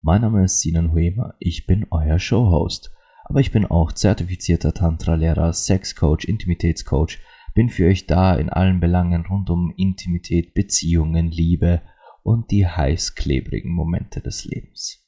[0.00, 2.92] Mein Name ist Sinan Huema, ich bin euer Showhost.
[3.24, 7.18] Aber ich bin auch zertifizierter Tantra-Lehrer, Sex-Coach, Intimitätscoach,
[7.52, 11.82] bin für euch da in allen Belangen rund um Intimität, Beziehungen, Liebe
[12.22, 15.04] und die heißklebrigen Momente des Lebens.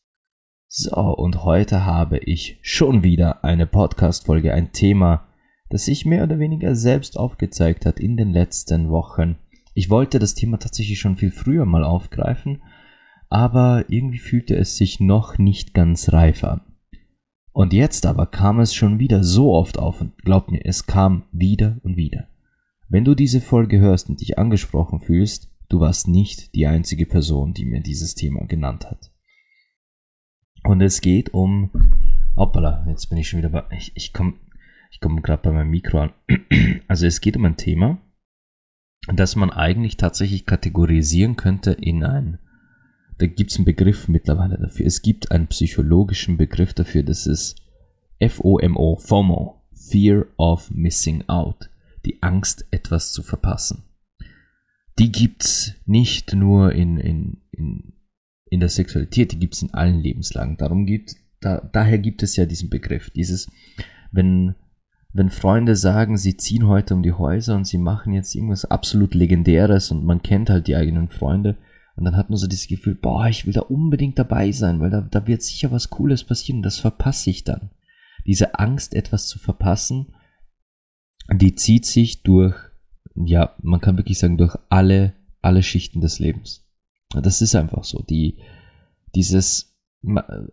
[0.66, 5.28] So, und heute habe ich schon wieder eine Podcast-Folge, ein Thema,
[5.68, 9.36] das sich mehr oder weniger selbst aufgezeigt hat in den letzten Wochen.
[9.72, 12.60] Ich wollte das Thema tatsächlich schon viel früher mal aufgreifen,
[13.30, 16.60] aber irgendwie fühlte es sich noch nicht ganz reif an.
[17.52, 21.24] Und jetzt aber kam es schon wieder so oft auf und glaub mir, es kam
[21.32, 22.28] wieder und wieder.
[22.88, 27.54] Wenn du diese Folge hörst und dich angesprochen fühlst, du warst nicht die einzige Person,
[27.54, 29.12] die mir dieses Thema genannt hat.
[30.64, 31.70] Und es geht um,
[32.36, 34.34] hoppala, jetzt bin ich schon wieder bei, ich, ich komme
[34.90, 36.12] ich komme gerade bei meinem Mikro an.
[36.88, 37.98] Also es geht um ein Thema,
[39.06, 42.40] das man eigentlich tatsächlich kategorisieren könnte in ein,
[43.20, 44.86] da gibt es einen Begriff mittlerweile dafür.
[44.86, 47.56] Es gibt einen psychologischen Begriff dafür, das ist
[48.26, 51.68] FOMO, FOMO, Fear of Missing Out,
[52.06, 53.82] die Angst, etwas zu verpassen.
[54.98, 57.92] Die gibt es nicht nur in, in, in,
[58.46, 60.56] in der Sexualität, die gibt es in allen Lebenslagen.
[60.56, 63.50] Darum gibt, da, daher gibt es ja diesen Begriff, dieses,
[64.12, 64.54] wenn
[65.12, 69.12] wenn Freunde sagen, sie ziehen heute um die Häuser und sie machen jetzt irgendwas absolut
[69.12, 71.56] Legendäres und man kennt halt die eigenen Freunde
[72.00, 74.88] und dann hat man so dieses Gefühl, boah, ich will da unbedingt dabei sein, weil
[74.88, 77.70] da, da wird sicher was Cooles passieren, das verpasse ich dann.
[78.26, 80.14] Diese Angst, etwas zu verpassen,
[81.30, 82.56] die zieht sich durch,
[83.14, 85.12] ja, man kann wirklich sagen, durch alle,
[85.42, 86.66] alle Schichten des Lebens.
[87.10, 88.02] Das ist einfach so.
[88.02, 88.38] Die,
[89.14, 89.76] dieses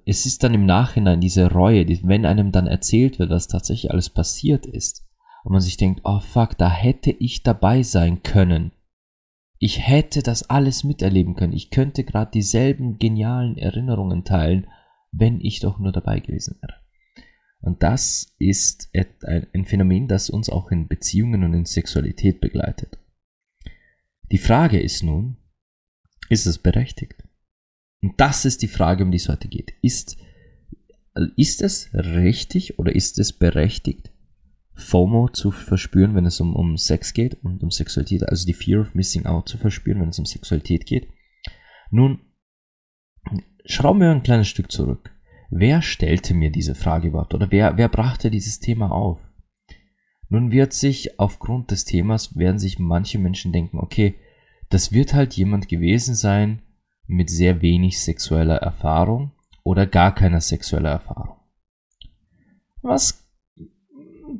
[0.05, 3.91] es ist dann im Nachhinein diese Reue, die, wenn einem dann erzählt wird, was tatsächlich
[3.91, 5.05] alles passiert ist,
[5.45, 8.71] und man sich denkt, oh fuck, da hätte ich dabei sein können.
[9.59, 11.53] Ich hätte das alles miterleben können.
[11.53, 14.67] Ich könnte gerade dieselben genialen Erinnerungen teilen,
[15.11, 16.75] wenn ich doch nur dabei gewesen wäre.
[17.59, 22.99] Und das ist ein Phänomen, das uns auch in Beziehungen und in Sexualität begleitet.
[24.31, 25.37] Die Frage ist nun,
[26.29, 27.23] ist es berechtigt?
[28.01, 29.73] Und das ist die Frage, um die es heute geht.
[29.81, 30.17] Ist,
[31.35, 34.11] ist es richtig oder ist es berechtigt,
[34.77, 38.81] FOMO zu verspüren, wenn es um, um Sex geht und um Sexualität, also die Fear
[38.81, 41.09] of Missing Out zu verspüren, wenn es um Sexualität geht?
[41.89, 42.19] Nun,
[43.65, 45.11] schrauben wir ein kleines Stück zurück.
[45.49, 49.19] Wer stellte mir diese Frage überhaupt oder wer, wer brachte dieses Thema auf?
[50.29, 54.15] Nun wird sich aufgrund des Themas, werden sich manche Menschen denken, okay,
[54.69, 56.61] das wird halt jemand gewesen sein,
[57.07, 59.31] mit sehr wenig sexueller Erfahrung
[59.63, 61.37] oder gar keiner sexueller Erfahrung.
[62.81, 63.26] Was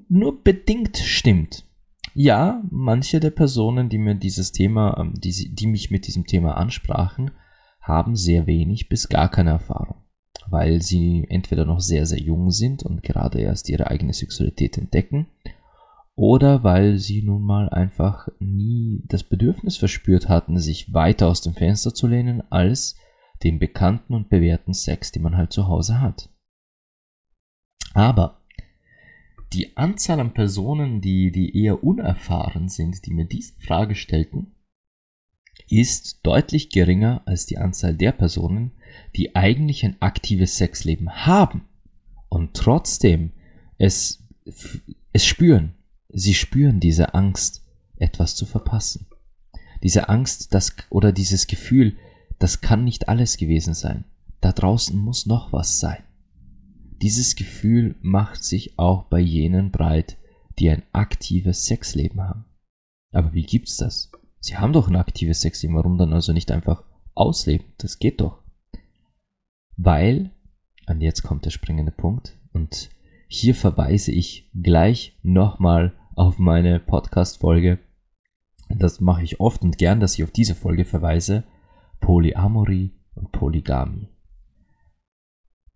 [0.10, 1.66] nur bedingt stimmt.
[2.14, 6.58] Ja, manche der Personen, die mir dieses Thema, ähm, die, die mich mit diesem Thema
[6.58, 7.32] ansprachen,
[7.82, 10.04] haben sehr wenig bis gar keine Erfahrung,
[10.50, 15.28] weil sie entweder noch sehr, sehr jung sind und gerade erst ihre eigene Sexualität entdecken
[16.18, 21.54] oder weil sie nun mal einfach nie das Bedürfnis verspürt hatten, sich weiter aus dem
[21.54, 22.98] Fenster zu lehnen, als
[23.44, 26.30] den bekannten und bewährten Sex, den man halt zu Hause hat.
[27.94, 28.37] Aber
[29.54, 34.56] die Anzahl an Personen, die, die eher unerfahren sind, die mir diese Frage stellten,
[35.70, 38.72] ist deutlich geringer als die Anzahl der Personen,
[39.16, 41.62] die eigentlich ein aktives Sexleben haben
[42.30, 43.32] und trotzdem
[43.78, 44.24] es,
[45.14, 45.74] es spüren,
[46.10, 47.64] Sie spüren diese Angst,
[47.98, 49.08] etwas zu verpassen.
[49.84, 51.98] Diese Angst, das oder dieses Gefühl,
[52.40, 54.06] das kann nicht alles gewesen sein.
[54.42, 56.04] Da draußen muss noch was sein.
[57.02, 60.18] Dieses Gefühl macht sich auch bei jenen breit,
[60.58, 62.46] die ein aktives Sexleben haben.
[63.12, 64.12] Aber wie gibt's das?
[64.40, 66.84] Sie haben doch ein aktives Sexleben, warum dann also nicht einfach
[67.14, 67.68] ausleben?
[67.78, 68.42] Das geht doch.
[69.76, 70.32] Weil,
[70.88, 72.90] und jetzt kommt der springende Punkt, und
[73.28, 77.78] hier verweise ich gleich nochmal auf meine Podcast-Folge.
[78.70, 81.44] Das mache ich oft und gern, dass ich auf diese Folge verweise.
[82.00, 84.08] Polyamorie und Polygamie.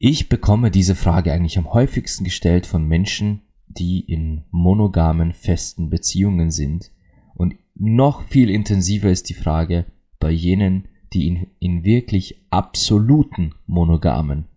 [0.03, 6.49] Ich bekomme diese Frage eigentlich am häufigsten gestellt von Menschen, die in monogamen, festen Beziehungen
[6.49, 6.89] sind.
[7.35, 9.85] Und noch viel intensiver ist die Frage
[10.19, 14.47] bei jenen, die in, in wirklich absoluten monogamen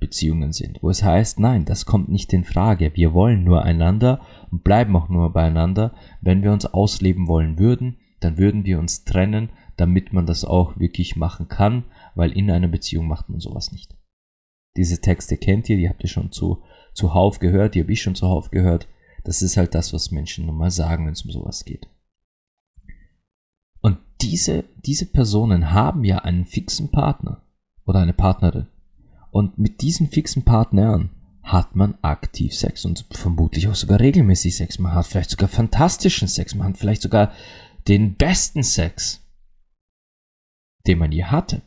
[0.00, 2.90] Beziehungen sind, wo es heißt, nein, das kommt nicht in Frage.
[2.94, 4.20] Wir wollen nur einander
[4.50, 5.94] und bleiben auch nur beieinander.
[6.20, 9.48] Wenn wir uns ausleben wollen würden, dann würden wir uns trennen,
[9.78, 13.96] damit man das auch wirklich machen kann, weil in einer Beziehung macht man sowas nicht.
[14.76, 16.62] Diese Texte kennt ihr, die habt ihr schon zu,
[16.94, 18.88] zuhauf gehört, die habe ich schon zuhauf gehört.
[19.24, 21.88] Das ist halt das, was Menschen nun mal sagen, wenn es um sowas geht.
[23.80, 27.42] Und diese, diese Personen haben ja einen fixen Partner
[27.84, 28.66] oder eine Partnerin.
[29.30, 31.10] Und mit diesen fixen Partnern
[31.42, 34.78] hat man aktiv Sex und vermutlich auch sogar regelmäßig Sex.
[34.78, 36.54] Man hat vielleicht sogar fantastischen Sex.
[36.54, 37.32] Man hat vielleicht sogar
[37.88, 39.20] den besten Sex,
[40.86, 41.62] den man je hatte.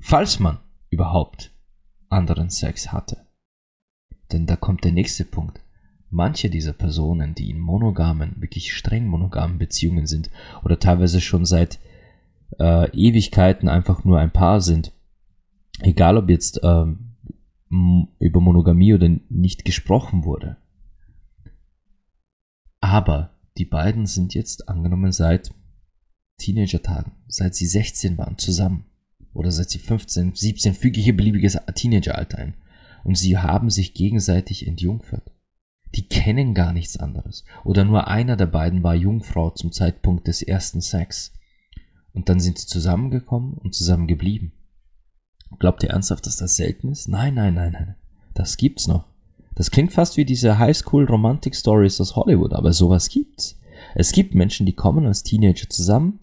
[0.00, 0.58] Falls man
[0.90, 1.52] überhaupt
[2.08, 3.26] anderen Sex hatte.
[4.32, 5.60] Denn da kommt der nächste Punkt.
[6.10, 10.30] Manche dieser Personen, die in monogamen, wirklich streng monogamen Beziehungen sind
[10.64, 11.78] oder teilweise schon seit
[12.58, 14.92] äh, Ewigkeiten einfach nur ein Paar sind,
[15.80, 17.14] egal ob jetzt ähm,
[18.18, 20.56] über Monogamie oder nicht gesprochen wurde.
[22.80, 25.52] Aber die beiden sind jetzt angenommen seit
[26.38, 28.84] Teenager-Tagen, seit sie 16 waren, zusammen.
[29.36, 32.54] Oder seit sie 15, 17, füge hier beliebiges Teenageralter ein.
[33.04, 35.30] Und sie haben sich gegenseitig entjungfert.
[35.94, 37.44] Die kennen gar nichts anderes.
[37.62, 41.32] Oder nur einer der beiden war Jungfrau zum Zeitpunkt des ersten Sex.
[42.12, 44.52] Und dann sind sie zusammengekommen und zusammengeblieben.
[45.58, 47.08] Glaubt ihr ernsthaft, dass das selten ist?
[47.08, 47.94] Nein, nein, nein, nein.
[48.34, 49.06] Das gibt's noch.
[49.54, 53.58] Das klingt fast wie diese Highschool-Romantic-Stories aus Hollywood, aber sowas gibt's.
[53.94, 56.20] Es gibt Menschen, die kommen als Teenager zusammen.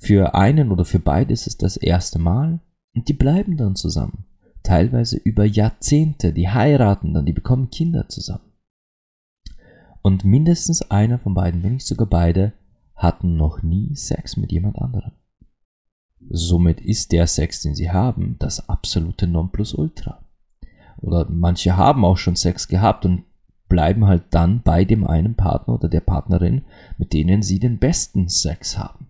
[0.00, 2.60] Für einen oder für beide ist es das erste Mal
[2.94, 4.24] und die bleiben dann zusammen.
[4.62, 6.32] Teilweise über Jahrzehnte.
[6.32, 8.50] Die heiraten dann, die bekommen Kinder zusammen.
[10.02, 12.54] Und mindestens einer von beiden, wenn nicht sogar beide,
[12.96, 15.12] hatten noch nie Sex mit jemand anderem.
[16.30, 20.24] Somit ist der Sex, den sie haben, das absolute Nonplusultra.
[20.98, 23.24] Oder manche haben auch schon Sex gehabt und
[23.68, 26.64] bleiben halt dann bei dem einen Partner oder der Partnerin,
[26.96, 29.09] mit denen sie den besten Sex haben.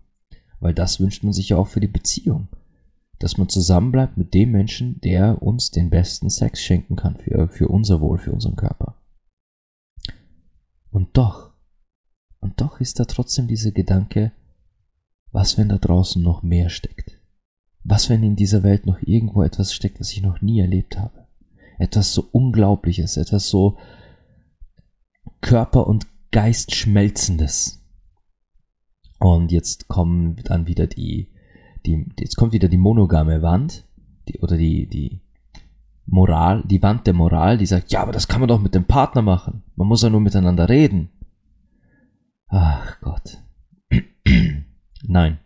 [0.61, 2.47] Weil das wünscht man sich ja auch für die Beziehung.
[3.19, 7.67] Dass man zusammenbleibt mit dem Menschen, der uns den besten Sex schenken kann für, für
[7.67, 8.95] unser Wohl, für unseren Körper.
[10.91, 11.51] Und doch,
[12.39, 14.31] und doch ist da trotzdem dieser Gedanke,
[15.31, 17.17] was, wenn da draußen noch mehr steckt?
[17.83, 21.27] Was, wenn in dieser Welt noch irgendwo etwas steckt, was ich noch nie erlebt habe?
[21.79, 23.77] Etwas so Unglaubliches, etwas so
[25.39, 27.80] Körper- und Geist schmelzendes.
[29.21, 31.27] Und jetzt kommen dann wieder die,
[31.85, 33.85] die, jetzt kommt wieder die monogame Wand,
[34.27, 35.21] die, oder die, die
[36.07, 38.85] Moral, die Wand der Moral, die sagt, ja, aber das kann man doch mit dem
[38.85, 39.61] Partner machen.
[39.75, 41.09] Man muss ja nur miteinander reden.
[42.47, 43.37] Ach Gott.
[45.03, 45.37] Nein.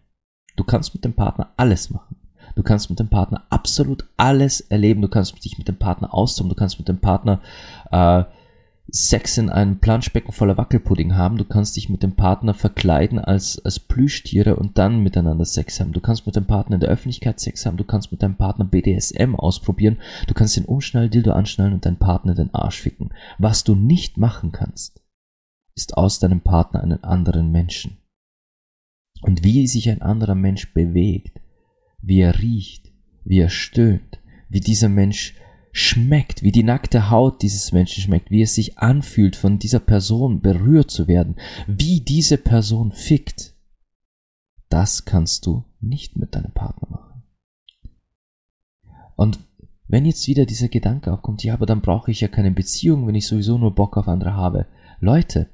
[0.56, 2.16] Du kannst mit dem Partner alles machen.
[2.56, 5.01] Du kannst mit dem Partner absolut alles erleben.
[5.01, 6.50] Du kannst dich mit dem Partner austoben.
[6.50, 7.42] Du kannst mit dem Partner
[7.92, 8.24] äh,
[8.87, 11.37] Sex in einem Planschbecken voller Wackelpudding haben.
[11.37, 15.91] Du kannst dich mit dem Partner verkleiden als, als Plüschtiere und dann miteinander Sex haben.
[15.91, 17.77] Du kannst mit dem Partner in der Öffentlichkeit Sex haben.
[17.77, 19.97] Du kannst mit deinem Partner BDSM ausprobieren.
[20.27, 23.13] Du kannst den Umschnall-Dildo anschnallen und deinen Partner den Arsch ficken.
[23.39, 25.01] Was du nicht machen kannst,
[25.75, 27.97] ist aus deinem Partner einen anderen Menschen
[29.21, 31.41] und wie sich ein anderer Mensch bewegt,
[32.01, 32.91] wie er riecht,
[33.23, 35.35] wie er stöhnt, wie dieser Mensch
[35.77, 40.40] schmeckt, wie die nackte Haut dieses Menschen schmeckt, wie es sich anfühlt, von dieser Person
[40.40, 41.35] berührt zu werden,
[41.68, 43.54] wie diese Person fickt,
[44.69, 47.23] das kannst du nicht mit deinem Partner machen.
[49.18, 49.40] Und
[49.90, 53.16] wenn jetzt wieder dieser Gedanke aufkommt, ja, aber dann brauche ich ja keine Beziehung, wenn
[53.16, 54.68] ich sowieso nur Bock auf andere habe.
[55.02, 55.49] Leute,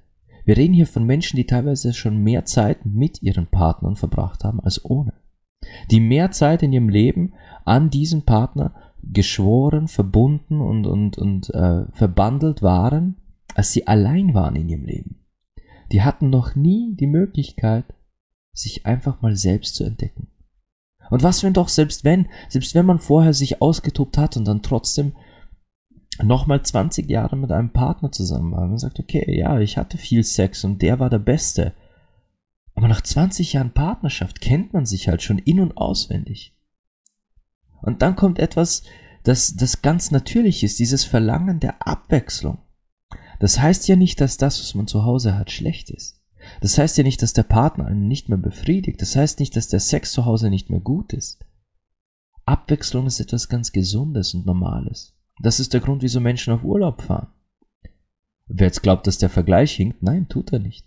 [0.46, 4.60] wir reden hier von Menschen, die teilweise schon mehr Zeit mit ihren Partnern verbracht haben
[4.60, 5.14] als ohne.
[5.90, 7.34] Die mehr Zeit in ihrem Leben
[7.66, 13.18] an diesen Partner geschworen, verbunden und, und, und äh, verbandelt waren,
[13.56, 15.26] als sie allein waren in ihrem Leben.
[15.92, 17.86] Die hatten noch nie die Möglichkeit,
[18.54, 20.28] sich einfach mal selbst zu entdecken.
[21.10, 24.62] Und was wenn doch, selbst wenn, selbst wenn man vorher sich ausgetobt hat und dann
[24.62, 25.14] trotzdem
[26.24, 28.68] nochmal 20 Jahre mit einem Partner zusammen war.
[28.68, 31.74] Man sagt, okay, ja, ich hatte viel Sex und der war der Beste.
[32.76, 36.56] Aber nach 20 Jahren Partnerschaft kennt man sich halt schon in- und auswendig.
[37.82, 38.84] Und dann kommt etwas,
[39.24, 42.60] das, das ganz natürlich ist, dieses Verlangen der Abwechslung.
[43.40, 46.22] Das heißt ja nicht, dass das, was man zu Hause hat, schlecht ist.
[46.60, 49.02] Das heißt ja nicht, dass der Partner einen nicht mehr befriedigt.
[49.02, 51.44] Das heißt nicht, dass der Sex zu Hause nicht mehr gut ist.
[52.46, 55.14] Abwechslung ist etwas ganz Gesundes und Normales.
[55.40, 57.28] Das ist der Grund, wieso Menschen auf Urlaub fahren.
[58.48, 60.86] Wer jetzt glaubt, dass der Vergleich hinkt, nein, tut er nicht.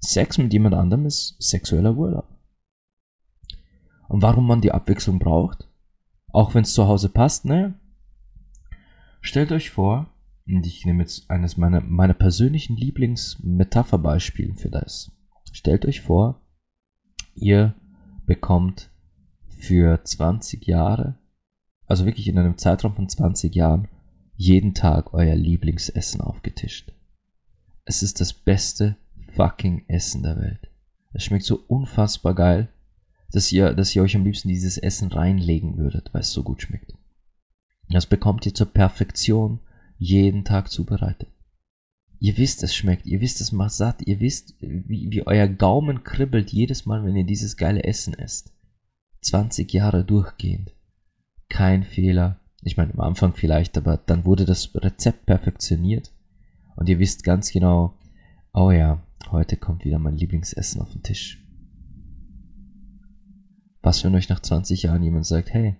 [0.00, 2.28] Sex mit jemand anderem ist sexueller Urlaub.
[4.08, 5.69] Und warum man die Abwechslung braucht,
[6.32, 7.74] auch wenn es zu Hause passt, naja,
[9.20, 10.06] Stellt euch vor,
[10.46, 15.12] und ich nehme jetzt eines meiner, meiner persönlichen Lieblingsmetapherbeispielen für das.
[15.52, 16.40] Stellt euch vor,
[17.34, 17.74] ihr
[18.26, 18.90] bekommt
[19.46, 21.18] für 20 Jahre,
[21.86, 23.88] also wirklich in einem Zeitraum von 20 Jahren,
[24.36, 26.92] jeden Tag euer Lieblingsessen aufgetischt.
[27.84, 28.96] Es ist das beste
[29.34, 30.70] fucking Essen der Welt.
[31.12, 32.72] Es schmeckt so unfassbar geil,
[33.32, 36.62] dass ihr, dass ihr euch am liebsten dieses Essen reinlegen würdet, weil es so gut
[36.62, 36.94] schmeckt.
[37.88, 39.60] Das bekommt ihr zur Perfektion
[39.98, 41.28] jeden Tag zubereitet.
[42.18, 46.04] Ihr wisst, es schmeckt, ihr wisst, es macht satt, ihr wisst, wie, wie euer Gaumen
[46.04, 48.52] kribbelt jedes Mal, wenn ihr dieses geile Essen esst.
[49.22, 50.72] 20 Jahre durchgehend.
[51.48, 52.40] Kein Fehler.
[52.62, 56.12] Ich meine, am Anfang vielleicht, aber dann wurde das Rezept perfektioniert.
[56.76, 57.94] Und ihr wisst ganz genau,
[58.52, 61.39] oh ja, heute kommt wieder mein Lieblingsessen auf den Tisch.
[63.82, 65.76] Was, wenn euch nach 20 Jahren jemand sagt, hey,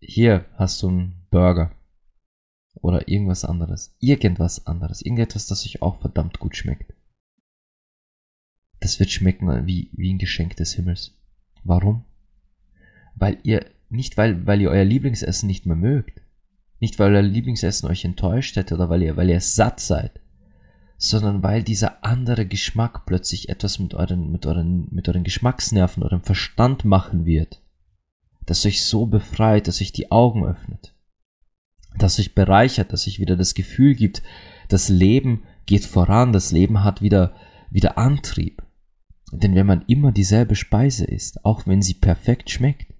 [0.00, 1.72] hier hast du einen Burger.
[2.80, 3.94] Oder irgendwas anderes.
[4.00, 5.02] Irgendwas anderes.
[5.02, 6.92] Irgendetwas, das euch auch verdammt gut schmeckt.
[8.80, 11.12] Das wird schmecken wie, wie ein Geschenk des Himmels.
[11.64, 12.04] Warum?
[13.14, 16.20] Weil ihr, nicht weil, weil ihr euer Lieblingsessen nicht mehr mögt.
[16.78, 20.20] Nicht weil euer Lieblingsessen euch enttäuscht hätte oder weil ihr, weil ihr satt seid.
[20.98, 26.22] Sondern weil dieser andere Geschmack plötzlich etwas mit euren, mit euren, mit euren Geschmacksnerven, eurem
[26.22, 27.60] Verstand machen wird.
[28.46, 30.96] Das euch so befreit, dass euch die Augen öffnet
[31.98, 34.22] das sich bereichert, dass sich wieder das Gefühl gibt,
[34.68, 37.34] das Leben geht voran, das Leben hat wieder,
[37.70, 38.62] wieder Antrieb.
[39.32, 42.92] Denn wenn man immer dieselbe Speise isst, auch wenn sie perfekt schmeckt,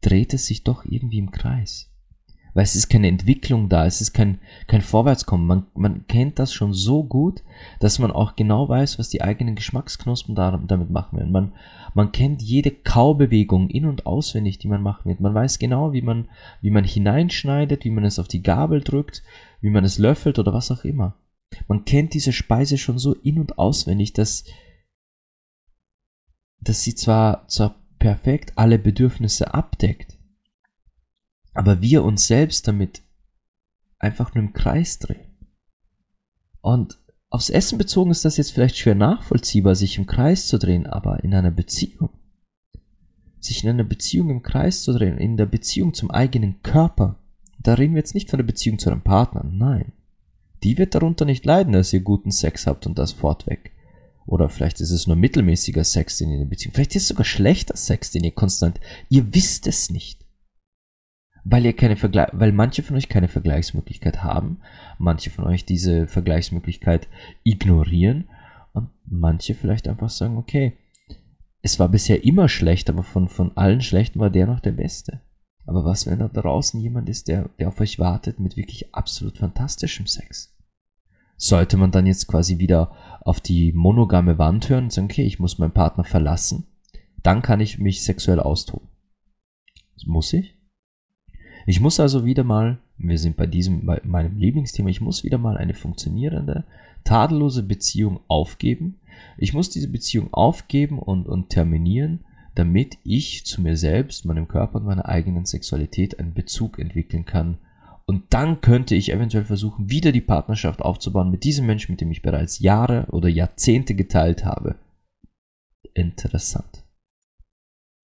[0.00, 1.90] dreht es sich doch irgendwie im Kreis.
[2.54, 5.46] Weil es ist keine Entwicklung da, es ist kein, kein Vorwärtskommen.
[5.46, 7.42] Man, man kennt das schon so gut,
[7.80, 11.32] dass man auch genau weiß, was die eigenen Geschmacksknospen da, damit machen werden.
[11.32, 11.52] Man,
[11.94, 15.20] man kennt jede Kaubewegung in- und auswendig, die man machen wird.
[15.20, 16.28] Man weiß genau, wie man,
[16.60, 19.24] wie man hineinschneidet, wie man es auf die Gabel drückt,
[19.60, 21.16] wie man es löffelt oder was auch immer.
[21.66, 24.44] Man kennt diese Speise schon so in- und auswendig, dass,
[26.60, 30.13] dass sie zwar, zwar perfekt alle Bedürfnisse abdeckt,
[31.54, 33.02] aber wir uns selbst damit
[33.98, 35.30] einfach nur im Kreis drehen.
[36.60, 36.98] Und
[37.34, 41.24] Aufs Essen bezogen ist das jetzt vielleicht schwer nachvollziehbar, sich im Kreis zu drehen, aber
[41.24, 42.10] in einer Beziehung.
[43.40, 47.18] Sich in einer Beziehung im Kreis zu drehen, in der Beziehung zum eigenen Körper.
[47.58, 49.90] Da reden wir jetzt nicht von der Beziehung zu einem Partner, nein.
[50.62, 53.72] Die wird darunter nicht leiden, dass ihr guten Sex habt und das fortweg.
[54.26, 56.72] Oder vielleicht ist es nur mittelmäßiger Sex, den ihr in der Beziehung.
[56.72, 58.78] Vielleicht ist es sogar schlechter Sex, den ihr konstant.
[59.08, 60.23] Ihr wisst es nicht
[61.44, 64.60] weil ihr keine Vergleich, weil manche von euch keine Vergleichsmöglichkeit haben,
[64.98, 67.06] manche von euch diese Vergleichsmöglichkeit
[67.44, 68.28] ignorieren
[68.72, 70.78] und manche vielleicht einfach sagen, okay,
[71.60, 75.20] es war bisher immer schlecht, aber von, von allen Schlechten war der noch der Beste.
[75.66, 79.38] Aber was, wenn da draußen jemand ist, der, der auf euch wartet mit wirklich absolut
[79.38, 80.54] fantastischem Sex?
[81.36, 85.38] Sollte man dann jetzt quasi wieder auf die monogame Wand hören und sagen, okay, ich
[85.38, 86.66] muss meinen Partner verlassen,
[87.22, 88.88] dann kann ich mich sexuell austoben.
[90.06, 90.53] Muss ich?
[91.66, 95.38] Ich muss also wieder mal, wir sind bei diesem, bei meinem Lieblingsthema, ich muss wieder
[95.38, 96.64] mal eine funktionierende,
[97.04, 99.00] tadellose Beziehung aufgeben.
[99.38, 102.20] Ich muss diese Beziehung aufgeben und, und terminieren,
[102.54, 107.58] damit ich zu mir selbst, meinem Körper und meiner eigenen Sexualität einen Bezug entwickeln kann.
[108.06, 112.10] Und dann könnte ich eventuell versuchen, wieder die Partnerschaft aufzubauen mit diesem Menschen, mit dem
[112.10, 114.76] ich bereits Jahre oder Jahrzehnte geteilt habe.
[115.94, 116.84] Interessant.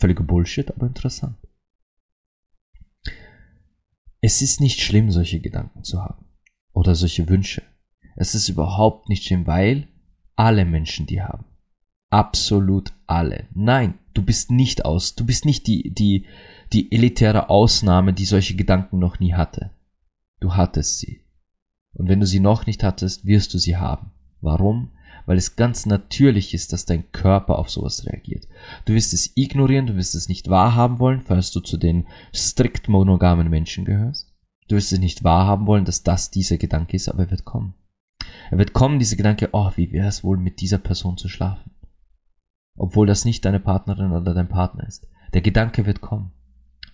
[0.00, 1.36] Völliger Bullshit, aber interessant.
[4.20, 6.26] Es ist nicht schlimm, solche Gedanken zu haben
[6.72, 7.62] oder solche Wünsche.
[8.16, 9.88] Es ist überhaupt nicht schlimm, weil
[10.36, 11.46] alle Menschen die haben.
[12.10, 13.46] Absolut alle.
[13.54, 16.26] Nein, du bist nicht aus, du bist nicht die, die,
[16.72, 19.70] die elitäre Ausnahme, die solche Gedanken noch nie hatte.
[20.40, 21.24] Du hattest sie.
[21.94, 24.12] Und wenn du sie noch nicht hattest, wirst du sie haben.
[24.40, 24.92] Warum?
[25.26, 28.48] Weil es ganz natürlich ist, dass dein Körper auf sowas reagiert.
[28.84, 32.88] Du wirst es ignorieren, du wirst es nicht wahrhaben wollen, falls du zu den strikt
[32.88, 34.32] monogamen Menschen gehörst.
[34.68, 37.74] Du wirst es nicht wahrhaben wollen, dass das dieser Gedanke ist, aber er wird kommen.
[38.50, 41.72] Er wird kommen, dieser Gedanke, oh, wie wäre es wohl mit dieser Person zu schlafen?
[42.76, 45.06] Obwohl das nicht deine Partnerin oder dein Partner ist.
[45.32, 46.32] Der Gedanke wird kommen.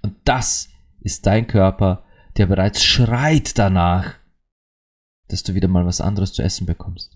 [0.03, 2.05] Und das ist dein Körper,
[2.37, 4.15] der bereits schreit danach,
[5.29, 7.16] dass du wieder mal was anderes zu essen bekommst.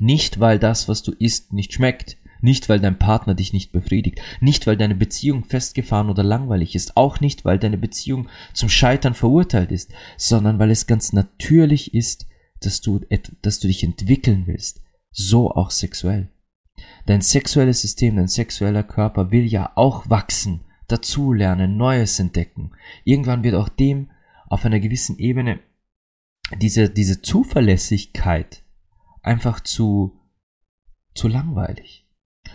[0.00, 4.18] Nicht, weil das, was du isst, nicht schmeckt, nicht, weil dein Partner dich nicht befriedigt,
[4.40, 9.12] nicht, weil deine Beziehung festgefahren oder langweilig ist, auch nicht, weil deine Beziehung zum Scheitern
[9.12, 12.26] verurteilt ist, sondern weil es ganz natürlich ist,
[12.60, 13.00] dass du,
[13.42, 14.80] dass du dich entwickeln willst,
[15.10, 16.30] so auch sexuell.
[17.04, 22.72] Dein sexuelles System, dein sexueller Körper will ja auch wachsen, dazulernen, Neues entdecken.
[23.04, 24.10] Irgendwann wird auch dem
[24.48, 25.60] auf einer gewissen Ebene
[26.56, 28.62] diese, diese Zuverlässigkeit
[29.22, 30.18] einfach zu,
[31.14, 32.06] zu langweilig.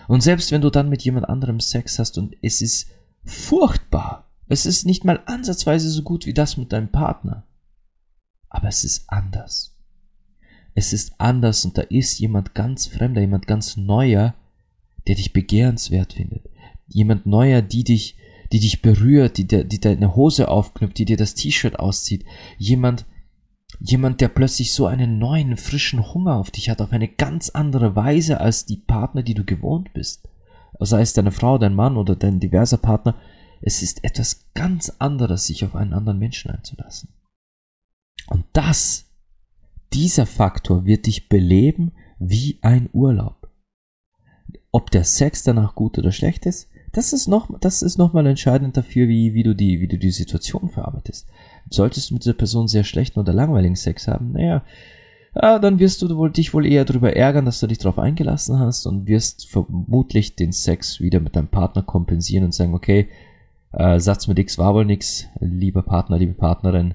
[0.08, 2.90] Und selbst wenn du dann mit jemand anderem Sex hast und es ist
[3.24, 7.48] furchtbar, es ist nicht mal ansatzweise so gut wie das mit deinem Partner,
[8.50, 9.76] aber es ist anders.
[10.76, 14.36] Es ist anders und da ist jemand ganz fremder, jemand ganz neuer,
[15.08, 16.50] der dich begehrenswert findet.
[16.88, 18.18] Jemand neuer, die dich,
[18.52, 22.26] die dich berührt, die, die deine Hose aufknüpft, die dir das T-Shirt auszieht.
[22.58, 23.06] Jemand,
[23.80, 27.96] Jemand, der plötzlich so einen neuen, frischen Hunger auf dich hat, auf eine ganz andere
[27.96, 30.28] Weise als die Partner, die du gewohnt bist.
[30.80, 33.16] Sei es deine Frau, dein Mann oder dein diverser Partner.
[33.62, 37.10] Es ist etwas ganz anderes, sich auf einen anderen Menschen einzulassen.
[38.28, 39.06] Und das,
[39.94, 43.50] dieser Faktor wird dich beleben wie ein Urlaub.
[44.72, 47.50] Ob der Sex danach gut oder schlecht ist, das ist noch,
[47.98, 51.28] nochmal entscheidend dafür, wie, wie du die, wie du die Situation verarbeitest.
[51.70, 54.64] Solltest du mit dieser Person sehr schlechten oder langweiligen Sex haben, naja,
[55.36, 58.58] ja, dann wirst du wohl, dich wohl eher darüber ärgern, dass du dich darauf eingelassen
[58.58, 63.10] hast und wirst vermutlich den Sex wieder mit deinem Partner kompensieren und sagen, okay,
[63.74, 66.94] äh, Satz mit X war wohl nix, lieber Partner, liebe Partnerin,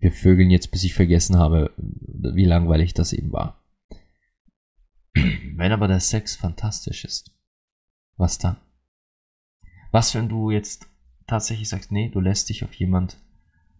[0.00, 3.62] wir vögeln jetzt, bis ich vergessen habe, wie langweilig das eben war.
[5.14, 7.30] Wenn aber der Sex fantastisch ist,
[8.16, 8.56] was dann?
[9.92, 10.86] Was, wenn du jetzt
[11.26, 13.18] tatsächlich sagst, nee, du lässt dich auf jemand,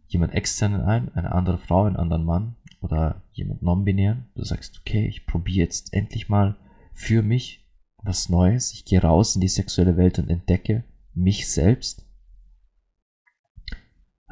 [0.06, 4.26] jemand externen ein, eine andere Frau, einen anderen Mann oder jemand non-binären.
[4.34, 6.56] Du sagst, okay, ich probiere jetzt endlich mal
[6.94, 7.64] für mich
[8.02, 8.72] was Neues.
[8.72, 10.84] Ich gehe raus in die sexuelle Welt und entdecke
[11.14, 12.04] mich selbst.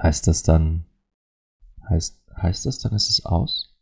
[0.00, 0.84] Heißt das dann,
[1.88, 3.74] heißt, heißt das dann, ist es aus?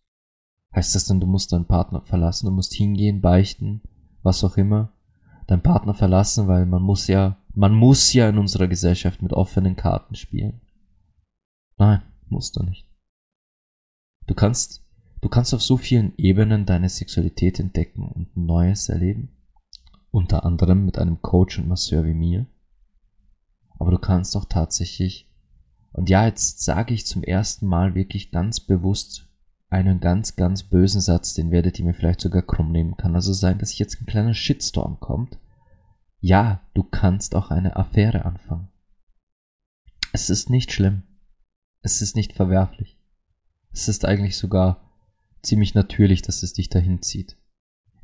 [0.74, 3.82] Heißt das dann, du musst deinen Partner verlassen, du musst hingehen, beichten,
[4.22, 4.92] was auch immer,
[5.46, 9.76] deinen Partner verlassen, weil man muss ja man muss ja in unserer Gesellschaft mit offenen
[9.76, 10.60] Karten spielen.
[11.82, 12.88] Nein, musst du nicht.
[14.28, 14.84] Du kannst,
[15.20, 19.36] du kannst auf so vielen Ebenen deine Sexualität entdecken und Neues erleben.
[20.12, 22.46] Unter anderem mit einem Coach und Masseur wie mir.
[23.80, 25.28] Aber du kannst auch tatsächlich,
[25.92, 29.28] und ja, jetzt sage ich zum ersten Mal wirklich ganz bewusst
[29.68, 32.96] einen ganz, ganz bösen Satz, den werdet ihr mir vielleicht sogar krumm nehmen.
[32.96, 35.36] Kann also sein, dass jetzt ein kleiner Shitstorm kommt
[36.24, 38.68] ja, du kannst auch eine Affäre anfangen.
[40.12, 41.02] Es ist nicht schlimm.
[41.82, 42.98] Es ist nicht verwerflich.
[43.72, 44.90] Es ist eigentlich sogar
[45.42, 47.36] ziemlich natürlich, dass es dich dahin zieht.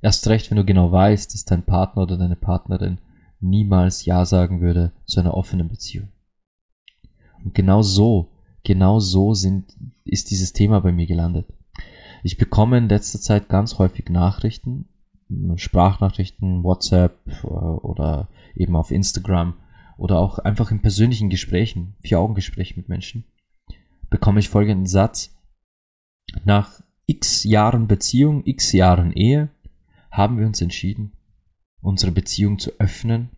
[0.00, 3.00] Erst recht, wenn du genau weißt, dass dein Partner oder deine Partnerin
[3.40, 6.08] niemals Ja sagen würde zu einer offenen Beziehung.
[7.44, 8.32] Und genau so,
[8.64, 11.46] genau so sind, ist dieses Thema bei mir gelandet.
[12.24, 14.88] Ich bekomme in letzter Zeit ganz häufig Nachrichten
[15.56, 19.54] Sprachnachrichten, WhatsApp äh, oder eben auf Instagram
[19.96, 23.24] oder auch einfach in persönlichen Gesprächen, Vier-Augen-Gesprächen mit Menschen,
[24.10, 25.34] bekomme ich folgenden Satz.
[26.44, 29.48] Nach x Jahren Beziehung, x Jahren Ehe
[30.10, 31.12] haben wir uns entschieden,
[31.80, 33.30] unsere Beziehung zu öffnen,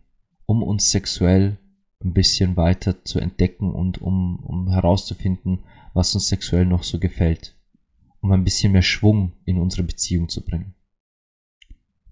[0.45, 1.57] um uns sexuell
[2.03, 7.55] ein bisschen weiter zu entdecken und um, um herauszufinden, was uns sexuell noch so gefällt,
[8.21, 10.73] um ein bisschen mehr Schwung in unsere Beziehung zu bringen.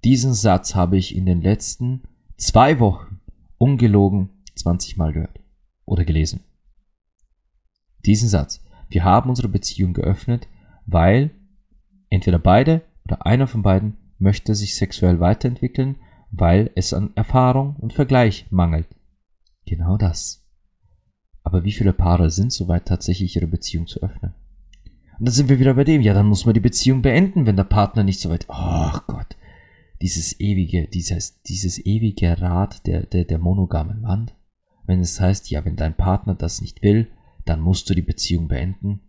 [0.04, 2.04] Diesen Satz habe ich in den letzten
[2.38, 3.20] zwei Wochen
[3.58, 5.40] ungelogen 20 Mal gehört
[5.86, 6.44] oder gelesen.
[8.06, 8.64] Diesen Satz.
[8.90, 10.48] Wir haben unsere Beziehung geöffnet,
[10.86, 11.32] weil
[12.10, 15.96] entweder beide oder einer von beiden möchte sich sexuell weiterentwickeln,
[16.32, 18.88] weil es an Erfahrung und Vergleich mangelt.
[19.66, 20.46] Genau das.
[21.44, 24.34] Aber wie viele Paare sind soweit tatsächlich ihre Beziehung zu öffnen?
[25.20, 27.56] Und dann sind wir wieder bei dem, ja, dann muss man die Beziehung beenden, wenn
[27.56, 29.36] der Partner nicht so weit, ach Gott,
[30.02, 34.34] dieses ewige, dieses, dieses ewige Rad der, der, der monogamen Wand.
[34.86, 37.08] Wenn es heißt, ja, wenn dein Partner das nicht will,
[37.50, 39.02] dann musst du die Beziehung beenden.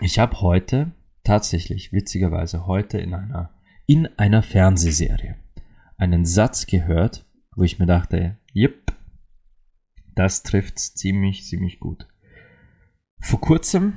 [0.00, 0.92] Ich habe heute,
[1.24, 3.54] tatsächlich, witzigerweise heute in einer,
[3.86, 5.36] in einer Fernsehserie
[5.96, 8.92] einen Satz gehört, wo ich mir dachte, yep,
[10.14, 12.08] das trifft's ziemlich, ziemlich gut.
[13.20, 13.96] Vor kurzem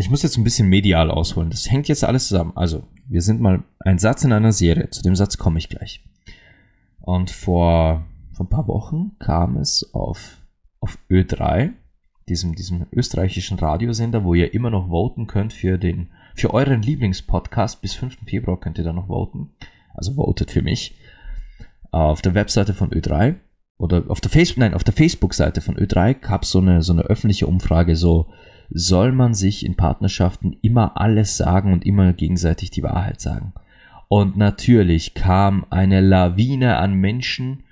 [0.00, 1.50] ich muss jetzt ein bisschen medial ausholen.
[1.50, 2.56] Das hängt jetzt alles zusammen.
[2.56, 4.88] Also, wir sind mal ein Satz in einer Serie.
[4.88, 6.02] Zu dem Satz komme ich gleich.
[7.00, 8.06] Und vor,
[8.40, 10.38] vor ein paar Wochen kam es auf,
[10.80, 11.72] auf Ö3,
[12.26, 17.82] diesem, diesem österreichischen Radiosender, wo ihr immer noch voten könnt für den, für euren Lieblingspodcast.
[17.82, 18.16] Bis 5.
[18.26, 19.50] Februar könnt ihr da noch voten.
[19.92, 20.96] Also votet für mich.
[21.90, 23.34] Auf der Webseite von Ö3
[23.76, 26.94] oder auf der Facebook, nein, auf der Facebook-Seite von Ö3 gab es so eine, so
[26.94, 28.30] eine öffentliche Umfrage, so,
[28.70, 33.52] soll man sich in Partnerschaften immer alles sagen und immer gegenseitig die Wahrheit sagen.
[34.08, 37.64] Und natürlich kam eine Lawine an Menschen,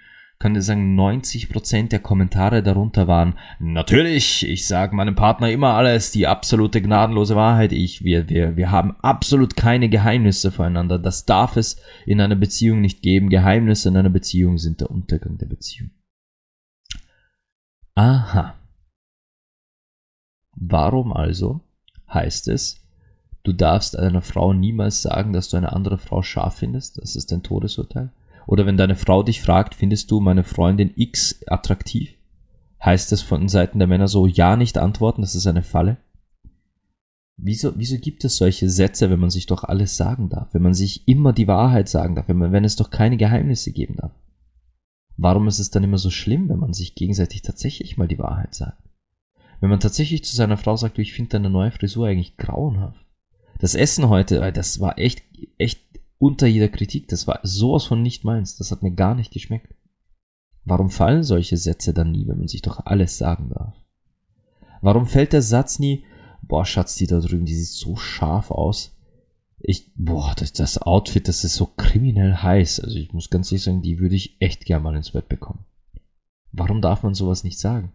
[0.54, 6.28] dir sagen, 90% der Kommentare darunter waren, natürlich, ich sage meinem Partner immer alles, die
[6.28, 11.80] absolute gnadenlose Wahrheit, ich, wir, wir, wir haben absolut keine Geheimnisse voreinander, das darf es
[12.06, 15.90] in einer Beziehung nicht geben, Geheimnisse in einer Beziehung sind der Untergang der Beziehung.
[17.96, 18.54] Aha.
[20.54, 21.62] Warum also
[22.12, 22.86] heißt es,
[23.42, 26.98] du darfst einer Frau niemals sagen, dass du eine andere Frau scharf findest?
[27.02, 28.12] Das ist ein Todesurteil.
[28.48, 32.14] Oder wenn deine Frau dich fragt, findest du meine Freundin X attraktiv?
[32.82, 35.98] Heißt es von Seiten der Männer so, ja, nicht antworten, das ist eine Falle?
[37.36, 40.54] Wieso, wieso gibt es solche Sätze, wenn man sich doch alles sagen darf?
[40.54, 42.26] Wenn man sich immer die Wahrheit sagen darf?
[42.28, 44.12] Wenn, man, wenn es doch keine Geheimnisse geben darf?
[45.18, 48.54] Warum ist es dann immer so schlimm, wenn man sich gegenseitig tatsächlich mal die Wahrheit
[48.54, 48.82] sagt?
[49.60, 53.04] Wenn man tatsächlich zu seiner Frau sagt, ich finde deine neue Frisur eigentlich grauenhaft.
[53.58, 55.22] Das Essen heute, das war echt,
[55.58, 55.80] echt
[56.18, 57.08] unter jeder Kritik.
[57.08, 58.56] Das war sowas von nicht meins.
[58.56, 59.74] Das hat mir gar nicht geschmeckt.
[60.64, 63.74] Warum fallen solche Sätze dann nie, wenn man sich doch alles sagen darf?
[64.82, 66.04] Warum fällt der Satz nie,
[66.42, 68.96] boah, Schatz, die da drüben, die sieht so scharf aus.
[69.60, 72.80] Ich, boah, das, das Outfit, das ist so kriminell heiß.
[72.80, 75.64] Also ich muss ganz ehrlich sagen, die würde ich echt gern mal ins Bett bekommen.
[76.52, 77.92] Warum darf man sowas nicht sagen?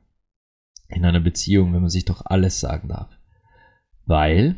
[0.89, 3.09] In einer Beziehung, wenn man sich doch alles sagen darf.
[4.05, 4.57] Weil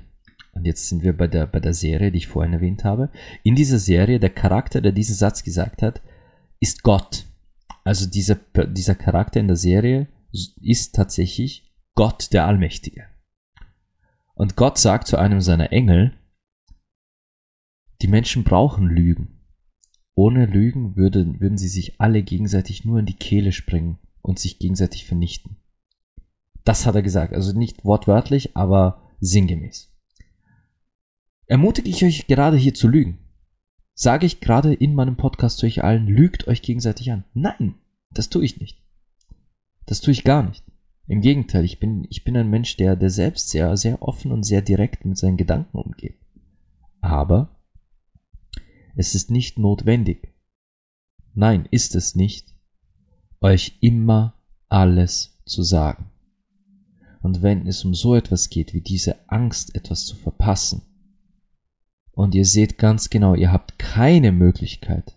[0.55, 3.11] und jetzt sind wir bei der, bei der Serie, die ich vorhin erwähnt habe.
[3.43, 6.01] In dieser Serie, der Charakter, der diesen Satz gesagt hat,
[6.59, 7.25] ist Gott.
[7.83, 8.35] Also dieser,
[8.67, 10.07] dieser Charakter in der Serie
[10.61, 13.05] ist tatsächlich Gott der Allmächtige.
[14.33, 16.13] Und Gott sagt zu einem seiner Engel,
[18.01, 19.41] die Menschen brauchen Lügen.
[20.15, 24.59] Ohne Lügen würden, würden sie sich alle gegenseitig nur in die Kehle springen und sich
[24.59, 25.57] gegenseitig vernichten.
[26.63, 29.94] Das hat er gesagt, also nicht wortwörtlich, aber sinngemäß.
[31.47, 33.19] Ermutige ich euch gerade hier zu lügen?
[33.93, 37.23] Sage ich gerade in meinem Podcast zu euch allen, lügt euch gegenseitig an?
[37.33, 37.75] Nein,
[38.11, 38.81] das tue ich nicht.
[39.85, 40.63] Das tue ich gar nicht.
[41.07, 44.43] Im Gegenteil, ich bin, ich bin ein Mensch, der, der selbst sehr, sehr offen und
[44.43, 46.17] sehr direkt mit seinen Gedanken umgeht.
[46.99, 47.55] Aber
[48.95, 50.33] es ist nicht notwendig.
[51.35, 52.55] Nein, ist es nicht,
[53.39, 54.33] euch immer
[54.67, 56.09] alles zu sagen.
[57.21, 60.81] Und wenn es um so etwas geht wie diese Angst, etwas zu verpassen,
[62.15, 65.15] und ihr seht ganz genau, ihr habt keine Möglichkeit,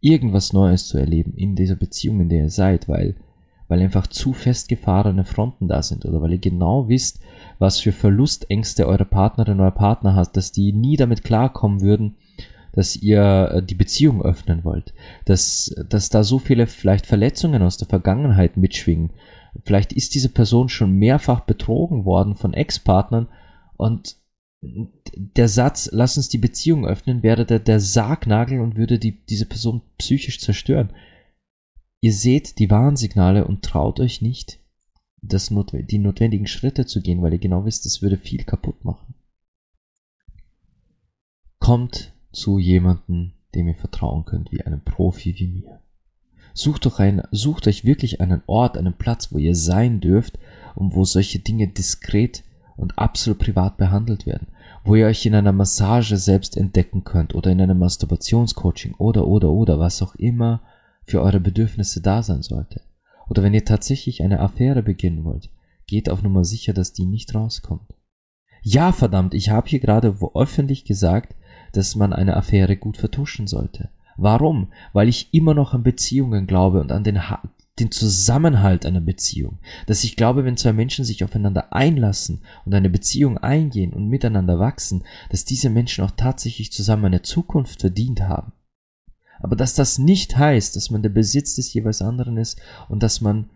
[0.00, 3.16] irgendwas Neues zu erleben in dieser Beziehung, in der ihr seid, weil,
[3.66, 7.20] weil einfach zu festgefahrene Fronten da sind oder weil ihr genau wisst,
[7.58, 12.14] was für Verlustängste eure Partnerin oder Partner hat, dass die nie damit klarkommen würden,
[12.72, 17.76] dass ihr äh, die Beziehung öffnen wollt, dass, dass da so viele vielleicht Verletzungen aus
[17.76, 19.10] der Vergangenheit mitschwingen.
[19.64, 23.26] Vielleicht ist diese Person schon mehrfach betrogen worden von Ex-Partnern
[23.76, 24.17] und
[24.60, 29.46] der Satz, lass uns die Beziehung öffnen, wäre der, der Sargnagel und würde die, diese
[29.46, 30.92] Person psychisch zerstören.
[32.00, 34.60] Ihr seht die Warnsignale und traut euch nicht,
[35.22, 38.84] das not die notwendigen Schritte zu gehen, weil ihr genau wisst, es würde viel kaputt
[38.84, 39.14] machen.
[41.58, 45.80] Kommt zu jemandem, dem ihr vertrauen könnt, wie einem Profi wie mir.
[46.54, 50.38] Sucht, doch ein, sucht euch wirklich einen Ort, einen Platz, wo ihr sein dürft
[50.74, 52.42] und wo solche Dinge diskret
[52.78, 54.48] und absolut privat behandelt werden,
[54.84, 59.50] wo ihr euch in einer Massage selbst entdecken könnt oder in einem Masturbationscoaching oder oder
[59.50, 60.62] oder was auch immer
[61.04, 62.80] für eure Bedürfnisse da sein sollte.
[63.28, 65.50] Oder wenn ihr tatsächlich eine Affäre beginnen wollt,
[65.86, 67.94] geht auf Nummer sicher, dass die nicht rauskommt.
[68.62, 71.34] Ja, verdammt, ich habe hier gerade öffentlich gesagt,
[71.72, 73.90] dass man eine Affäre gut vertuschen sollte.
[74.16, 74.72] Warum?
[74.92, 77.20] Weil ich immer noch an Beziehungen glaube und an den,
[77.80, 79.58] den Zusammenhalt einer Beziehung.
[79.86, 84.58] Dass ich glaube, wenn zwei Menschen sich aufeinander einlassen und eine Beziehung eingehen und miteinander
[84.58, 88.52] wachsen, dass diese Menschen auch tatsächlich zusammen eine Zukunft verdient haben.
[89.40, 93.20] Aber dass das nicht heißt, dass man der Besitz des jeweils anderen ist und dass
[93.20, 93.50] man,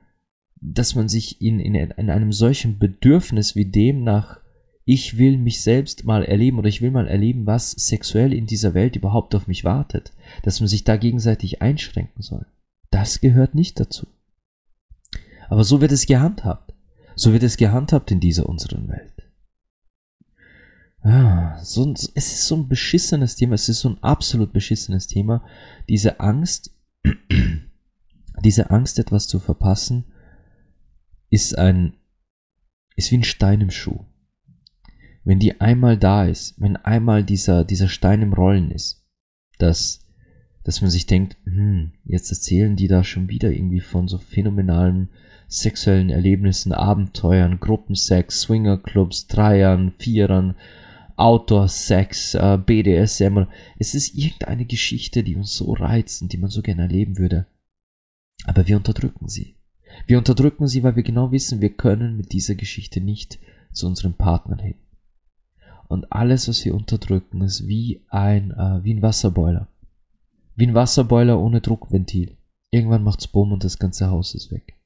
[0.61, 4.41] dass man sich in, in, in einem solchen Bedürfnis wie dem nach
[4.85, 8.75] ich will mich selbst mal erleben oder ich will mal erleben, was sexuell in dieser
[8.75, 12.47] Welt überhaupt auf mich wartet, dass man sich da gegenseitig einschränken soll.
[12.92, 14.07] Das gehört nicht dazu.
[15.48, 16.74] Aber so wird es gehandhabt.
[17.16, 19.12] So wird es gehandhabt in dieser unseren Welt.
[21.00, 25.44] Ah, so, es ist so ein beschissenes Thema, es ist so ein absolut beschissenes Thema.
[25.88, 26.70] Diese Angst,
[28.44, 30.05] diese Angst, etwas zu verpassen,
[31.31, 31.96] ist ein,
[32.94, 34.05] ist wie ein Stein im Schuh.
[35.24, 39.05] Wenn die einmal da ist, wenn einmal dieser, dieser Stein im Rollen ist,
[39.59, 40.02] dass
[40.64, 45.09] dass man sich denkt, hm, jetzt erzählen die da schon wieder irgendwie von so phänomenalen
[45.48, 50.55] sexuellen Erlebnissen, Abenteuern, Gruppensex, Swingerclubs, Dreiern, Vierern,
[51.16, 53.46] Outdoor-Sex, äh, BDSM.
[53.79, 57.46] Es ist irgendeine Geschichte, die uns so reizt und die man so gerne erleben würde.
[58.44, 59.57] Aber wir unterdrücken sie.
[60.07, 63.38] Wir unterdrücken sie, weil wir genau wissen, wir können mit dieser Geschichte nicht
[63.72, 64.75] zu unseren Partnern hin.
[65.87, 69.68] Und alles, was wir unterdrücken, ist wie ein, äh, wie ein Wasserboiler.
[70.55, 72.37] Wie ein Wasserboiler ohne Druckventil.
[72.71, 74.79] Irgendwann macht's Bumm und das ganze Haus ist weg.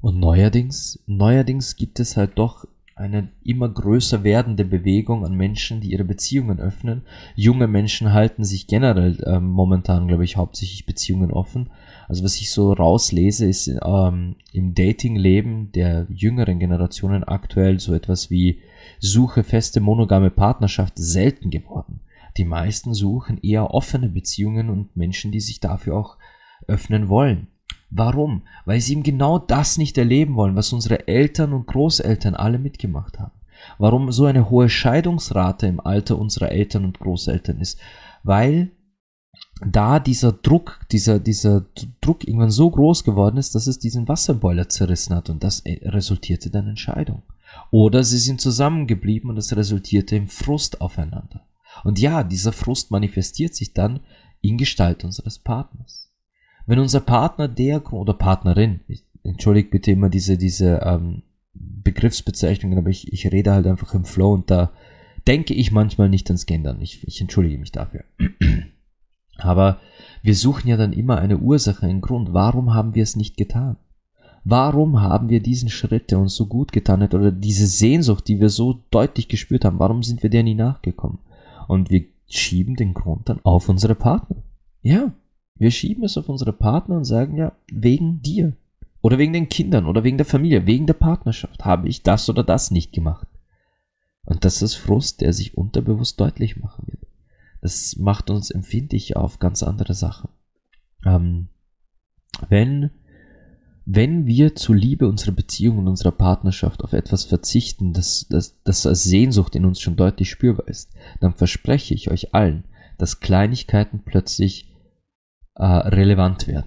[0.00, 5.90] Und neuerdings, neuerdings gibt es halt doch eine immer größer werdende Bewegung an Menschen, die
[5.90, 7.02] ihre Beziehungen öffnen.
[7.34, 11.68] Junge Menschen halten sich generell äh, momentan, glaube ich, hauptsächlich Beziehungen offen.
[12.08, 18.30] Also was ich so rauslese, ist ähm, im Datingleben der jüngeren Generationen aktuell so etwas
[18.30, 18.60] wie
[18.98, 22.00] Suche feste monogame Partnerschaft selten geworden.
[22.36, 26.16] Die meisten suchen eher offene Beziehungen und Menschen, die sich dafür auch
[26.66, 27.48] öffnen wollen.
[27.90, 28.42] Warum?
[28.64, 33.18] Weil sie eben genau das nicht erleben wollen, was unsere Eltern und Großeltern alle mitgemacht
[33.18, 33.32] haben.
[33.78, 37.78] Warum so eine hohe Scheidungsrate im Alter unserer Eltern und Großeltern ist?
[38.22, 38.72] Weil
[39.64, 41.64] da dieser Druck, dieser, dieser
[42.00, 45.88] Druck irgendwann so groß geworden ist, dass es diesen Wasserboiler zerrissen hat und das äh,
[45.88, 47.22] resultierte dann in Scheidung.
[47.70, 51.42] Oder sie sind zusammengeblieben und es resultierte im Frust aufeinander.
[51.86, 54.00] Und ja, dieser Frust manifestiert sich dann
[54.40, 56.10] in Gestalt unseres Partners.
[56.66, 58.80] Wenn unser Partner der oder Partnerin,
[59.22, 61.22] entschuldigt bitte immer diese, diese ähm,
[61.54, 64.72] Begriffsbezeichnungen, aber ich, ich rede halt einfach im Flow und da
[65.28, 66.80] denke ich manchmal nicht ans Gendern.
[66.80, 68.02] Ich, ich entschuldige mich dafür.
[69.38, 69.78] aber
[70.24, 72.32] wir suchen ja dann immer eine Ursache, einen Grund.
[72.32, 73.76] Warum haben wir es nicht getan?
[74.42, 78.40] Warum haben wir diesen Schritt, der uns so gut getan hat, oder diese Sehnsucht, die
[78.40, 81.20] wir so deutlich gespürt haben, warum sind wir der nie nachgekommen?
[81.66, 84.42] Und wir schieben den Grund dann auf unsere Partner.
[84.82, 85.12] Ja,
[85.56, 88.56] wir schieben es auf unsere Partner und sagen ja, wegen dir.
[89.00, 92.42] Oder wegen den Kindern oder wegen der Familie, wegen der Partnerschaft habe ich das oder
[92.42, 93.28] das nicht gemacht.
[94.24, 97.06] Und das ist Frust, der sich unterbewusst deutlich machen wird.
[97.60, 100.28] Das macht uns empfindlich auf ganz andere Sachen.
[101.04, 101.48] Ähm,
[102.48, 102.90] wenn
[103.88, 108.84] wenn wir zur Liebe unserer Beziehung und unserer Partnerschaft auf etwas verzichten, das, das, das
[108.84, 112.64] als Sehnsucht in uns schon deutlich spürbar ist, dann verspreche ich euch allen,
[112.98, 114.74] dass Kleinigkeiten plötzlich
[115.54, 116.66] äh, relevant werden.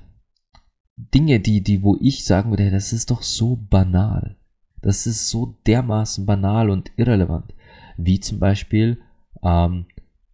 [0.95, 4.37] Dinge, die, die, wo ich sagen würde, das ist doch so banal.
[4.81, 7.53] Das ist so dermaßen banal und irrelevant.
[7.97, 9.01] Wie zum Beispiel,
[9.43, 9.87] ähm,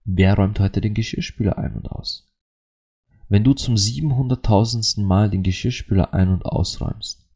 [0.04, 2.25] wer räumt heute den Geschirrspüler ein und aus?
[3.28, 5.02] Wenn du zum 700.000.
[5.02, 7.28] Mal den Geschirrspüler ein- und ausräumst,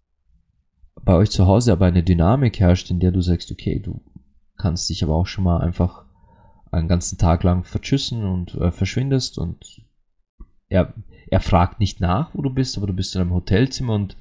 [1.02, 4.02] bei euch zu Hause aber eine Dynamik herrscht, in der du sagst, okay, du
[4.58, 6.06] kannst dich aber auch schon mal einfach
[6.72, 9.82] einen ganzen Tag lang verschüssen und äh, verschwindest und
[10.68, 10.94] er,
[11.32, 14.18] er fragt nicht nach, wo du bist, aber du bist in einem Hotelzimmer und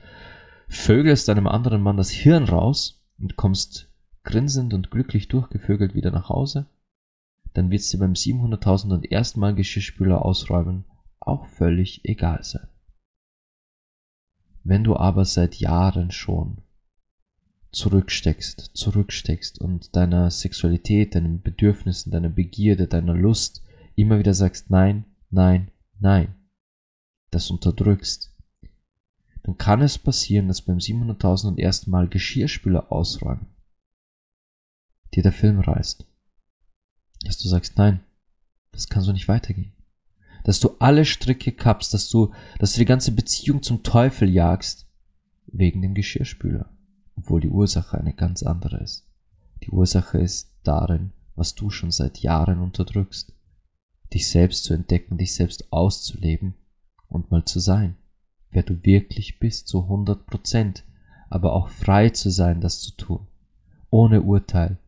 [0.68, 3.90] vögelst einem anderen Mann das Hirn raus und kommst
[4.22, 6.66] grinsend und glücklich durchgevögelt wieder nach Hause,
[7.52, 10.84] dann wird es dir beim 700.000 und ersten Mal Geschirrspüler ausräumen
[11.28, 12.68] auch völlig egal sein.
[14.64, 16.62] Wenn du aber seit Jahren schon
[17.72, 23.62] zurücksteckst, zurücksteckst und deiner Sexualität, deinen Bedürfnissen, deiner Begierde, deiner Lust
[23.94, 26.34] immer wieder sagst Nein, Nein, Nein,
[27.30, 28.34] das unterdrückst,
[29.42, 33.46] dann kann es passieren, dass beim 700.000 und ersten Mal Geschirrspüler ausräumen
[35.14, 36.06] dir der Film reißt.
[37.22, 38.00] Dass du sagst, nein,
[38.72, 39.72] das kann so nicht weitergehen
[40.48, 44.86] dass du alle Stricke kappst, dass du, dass du die ganze Beziehung zum Teufel jagst,
[45.46, 46.70] wegen dem Geschirrspüler,
[47.16, 49.06] obwohl die Ursache eine ganz andere ist.
[49.62, 53.34] Die Ursache ist darin, was du schon seit Jahren unterdrückst,
[54.14, 56.54] dich selbst zu entdecken, dich selbst auszuleben
[57.10, 57.96] und mal zu sein,
[58.50, 60.82] wer du wirklich bist, zu 100 Prozent,
[61.28, 63.26] aber auch frei zu sein, das zu tun,
[63.90, 64.78] ohne Urteil,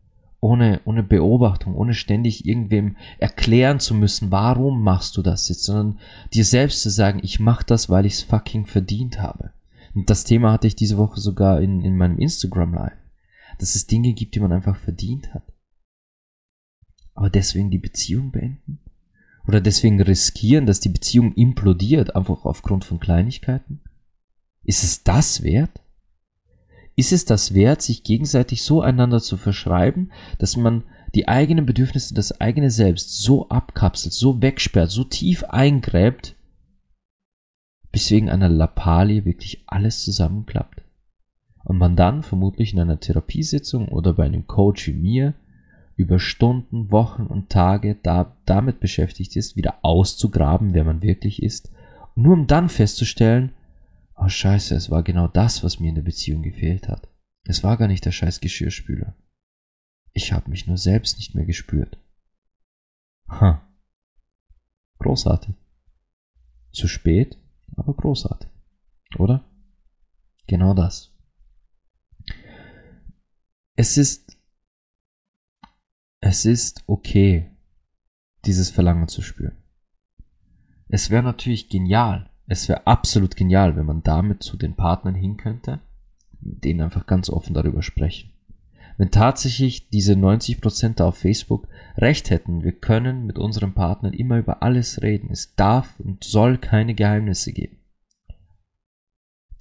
[0.40, 5.98] ohne, ohne Beobachtung, ohne ständig irgendwem erklären zu müssen, warum machst du das jetzt, sondern
[6.32, 9.52] dir selbst zu sagen, ich mach das, weil ich es fucking verdient habe.
[9.94, 12.98] Und das Thema hatte ich diese Woche sogar in, in meinem Instagram Live,
[13.58, 15.44] dass es Dinge gibt, die man einfach verdient hat.
[17.14, 18.80] Aber deswegen die Beziehung beenden?
[19.46, 23.80] Oder deswegen riskieren, dass die Beziehung implodiert, einfach aufgrund von Kleinigkeiten?
[24.62, 25.79] Ist es das wert?
[27.00, 30.84] Ist es das wert, sich gegenseitig so einander zu verschreiben, dass man
[31.14, 36.36] die eigenen Bedürfnisse, das eigene Selbst so abkapselt, so wegsperrt, so tief eingräbt,
[37.90, 40.82] bis wegen einer Lappalie wirklich alles zusammenklappt?
[41.64, 45.32] Und man dann vermutlich in einer Therapiesitzung oder bei einem Coach wie mir
[45.96, 51.72] über Stunden, Wochen und Tage da, damit beschäftigt ist, wieder auszugraben, wer man wirklich ist,
[52.14, 53.52] nur um dann festzustellen,
[54.22, 57.08] Oh scheiße, es war genau das, was mir in der Beziehung gefehlt hat.
[57.44, 59.16] Es war gar nicht der scheiß Geschirrspüler.
[60.12, 61.98] Ich habe mich nur selbst nicht mehr gespürt.
[63.28, 63.66] Ha.
[64.98, 65.54] Großartig.
[66.72, 67.38] Zu spät?
[67.76, 68.48] aber großartig.
[69.18, 69.44] Oder?
[70.46, 71.12] Genau das.
[73.74, 74.36] Es ist,
[76.20, 77.50] es ist okay,
[78.44, 79.56] dieses Verlangen zu spüren.
[80.88, 85.36] Es wäre natürlich genial, es wäre absolut genial, wenn man damit zu den Partnern hin
[85.36, 85.78] könnte,
[86.40, 88.32] mit denen einfach ganz offen darüber sprechen.
[88.98, 94.64] Wenn tatsächlich diese 90% auf Facebook recht hätten, wir können mit unseren Partnern immer über
[94.64, 95.30] alles reden.
[95.30, 97.78] Es darf und soll keine Geheimnisse geben.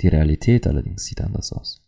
[0.01, 1.85] Die Realität allerdings sieht anders aus.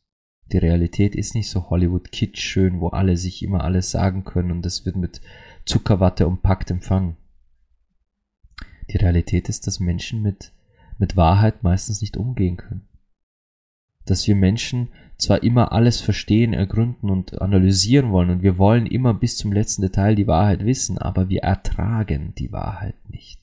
[0.51, 4.65] Die Realität ist nicht so Hollywood-Kitsch schön, wo alle sich immer alles sagen können und
[4.67, 5.19] es wird mit
[5.65, 7.17] Zuckerwatte umpackt empfangen.
[8.91, 10.51] Die Realität ist, dass Menschen mit,
[11.01, 12.87] mit Wahrheit meistens nicht umgehen können.
[14.05, 19.13] Dass wir Menschen zwar immer alles verstehen, ergründen und analysieren wollen und wir wollen immer
[19.13, 23.41] bis zum letzten Detail die Wahrheit wissen, aber wir ertragen die Wahrheit nicht.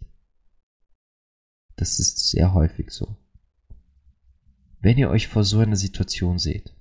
[1.77, 3.17] Das ist sehr häufig so.
[4.81, 6.75] Wenn ihr euch vor so einer Situation seht,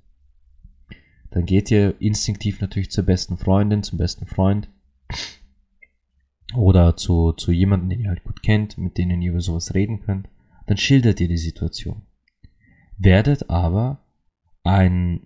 [1.31, 4.69] dann geht ihr instinktiv natürlich zur besten Freundin, zum besten Freund
[6.55, 10.01] oder zu, zu jemandem, den ihr halt gut kennt, mit denen ihr über sowas reden
[10.01, 10.29] könnt,
[10.67, 12.03] dann schildert ihr die Situation.
[12.97, 14.05] Werdet aber
[14.63, 15.25] ein,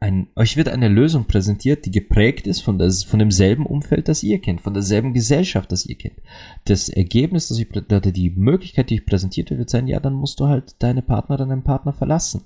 [0.00, 4.22] ein, euch wird eine Lösung präsentiert, die geprägt ist von, das, von demselben Umfeld, das
[4.22, 6.20] ihr kennt, von derselben Gesellschaft, das ihr kennt.
[6.64, 10.46] Das Ergebnis, das ich, die Möglichkeit, die ich präsentiert wird, sein, ja, dann musst du
[10.46, 12.44] halt deine Partnerin, deinen Partner verlassen.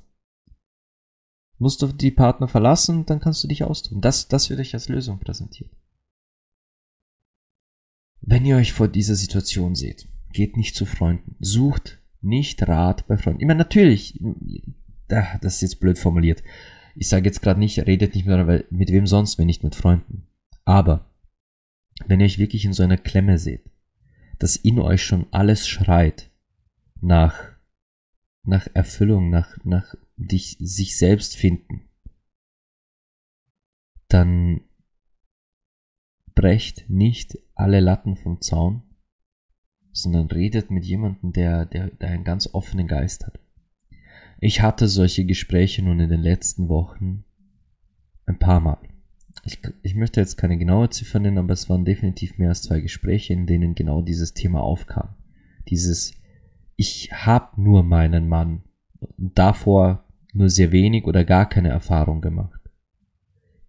[1.58, 4.00] Musst du die Partner verlassen, dann kannst du dich austoben.
[4.00, 5.70] Das, das wird euch als Lösung präsentiert.
[8.20, 11.36] Wenn ihr euch vor dieser Situation seht, geht nicht zu Freunden.
[11.40, 13.40] Sucht nicht Rat bei Freunden.
[13.40, 14.20] Ich meine, natürlich,
[15.08, 16.42] das ist jetzt blöd formuliert.
[16.94, 20.26] Ich sage jetzt gerade nicht, redet nicht mit, mit wem sonst, wenn nicht mit Freunden.
[20.64, 21.10] Aber,
[22.06, 23.70] wenn ihr euch wirklich in so einer Klemme seht,
[24.38, 26.30] dass in euch schon alles schreit
[27.00, 27.34] nach,
[28.44, 31.88] nach Erfüllung, nach, nach dich, sich selbst finden,
[34.08, 34.60] dann
[36.34, 38.87] brecht nicht alle Latten vom Zaun,
[40.02, 43.38] sondern redet mit jemandem, der, der, der einen ganz offenen Geist hat.
[44.40, 47.24] Ich hatte solche Gespräche nun in den letzten Wochen
[48.26, 48.78] ein paar Mal.
[49.44, 52.80] Ich, ich möchte jetzt keine genaue Ziffer nennen, aber es waren definitiv mehr als zwei
[52.80, 55.16] Gespräche, in denen genau dieses Thema aufkam.
[55.68, 56.14] Dieses,
[56.76, 58.62] ich habe nur meinen Mann,
[59.16, 62.60] davor nur sehr wenig oder gar keine Erfahrung gemacht.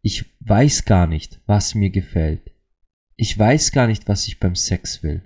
[0.02, 2.52] Ich weiß gar nicht, was mir gefällt.
[3.16, 5.24] Ich weiß gar nicht, was ich beim Sex will.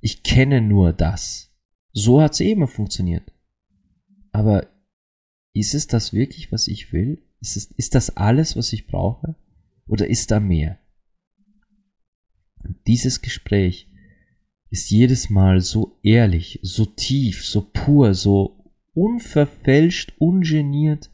[0.00, 1.52] Ich kenne nur das.
[1.92, 3.32] So hat's eh immer funktioniert.
[4.32, 4.68] Aber
[5.52, 7.22] ist es das wirklich, was ich will?
[7.40, 9.36] Ist, es, ist das alles, was ich brauche?
[9.86, 10.78] Oder ist da mehr?
[12.62, 13.88] Und dieses Gespräch
[14.70, 21.10] ist jedes Mal so ehrlich, so tief, so pur, so unverfälscht, ungeniert,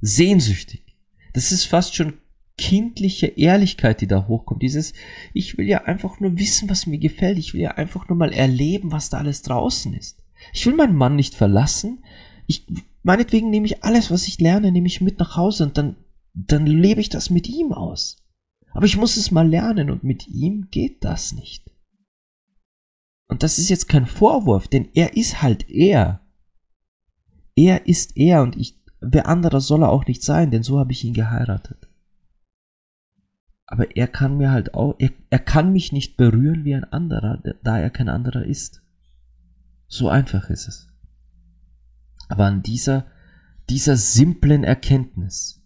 [0.00, 0.96] sehnsüchtig.
[1.32, 2.14] Das ist fast schon
[2.58, 4.62] kindliche Ehrlichkeit, die da hochkommt.
[4.62, 4.94] Dieses,
[5.34, 7.38] ich will ja einfach nur wissen, was mir gefällt.
[7.38, 10.22] Ich will ja einfach nur mal erleben, was da alles draußen ist.
[10.52, 12.04] Ich will meinen Mann nicht verlassen.
[12.46, 12.66] Ich,
[13.02, 15.96] meinetwegen nehme ich alles, was ich lerne, nehme ich mit nach Hause und dann,
[16.34, 18.22] dann lebe ich das mit ihm aus.
[18.72, 21.70] Aber ich muss es mal lernen und mit ihm geht das nicht.
[23.28, 26.20] Und das ist jetzt kein Vorwurf, denn er ist halt er.
[27.54, 30.92] Er ist er und ich, wer anderer soll er auch nicht sein, denn so habe
[30.92, 31.85] ich ihn geheiratet.
[33.66, 37.42] Aber er kann mir halt auch, er, er kann mich nicht berühren wie ein anderer,
[37.62, 38.82] da er kein anderer ist.
[39.88, 40.88] So einfach ist es.
[42.28, 43.06] Aber an dieser,
[43.68, 45.62] dieser simplen Erkenntnis,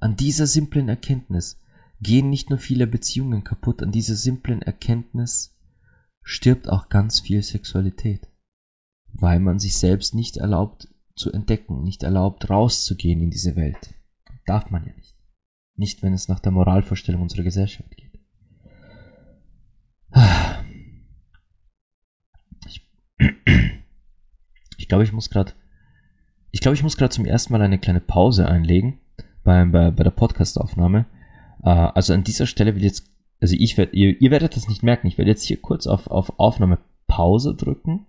[0.00, 1.58] an dieser simplen Erkenntnis
[2.00, 5.54] gehen nicht nur viele Beziehungen kaputt, an dieser simplen Erkenntnis
[6.22, 8.28] stirbt auch ganz viel Sexualität,
[9.12, 13.94] weil man sich selbst nicht erlaubt zu entdecken, nicht erlaubt rauszugehen in diese Welt.
[14.44, 15.05] Darf man ja nicht.
[15.76, 18.18] Nicht, wenn es nach der Moralvorstellung unserer Gesellschaft geht.
[22.66, 22.88] Ich,
[24.78, 25.52] ich glaube, ich muss gerade,
[26.50, 29.00] ich glaube, ich muss gerade zum ersten Mal eine kleine Pause einlegen
[29.44, 31.06] bei, bei, bei der Podcastaufnahme.
[31.62, 33.10] Äh, also an dieser Stelle will jetzt,
[33.40, 36.06] also ich werde, ihr, ihr werdet das nicht merken, ich werde jetzt hier kurz auf,
[36.06, 38.06] auf Aufnahme Pause drücken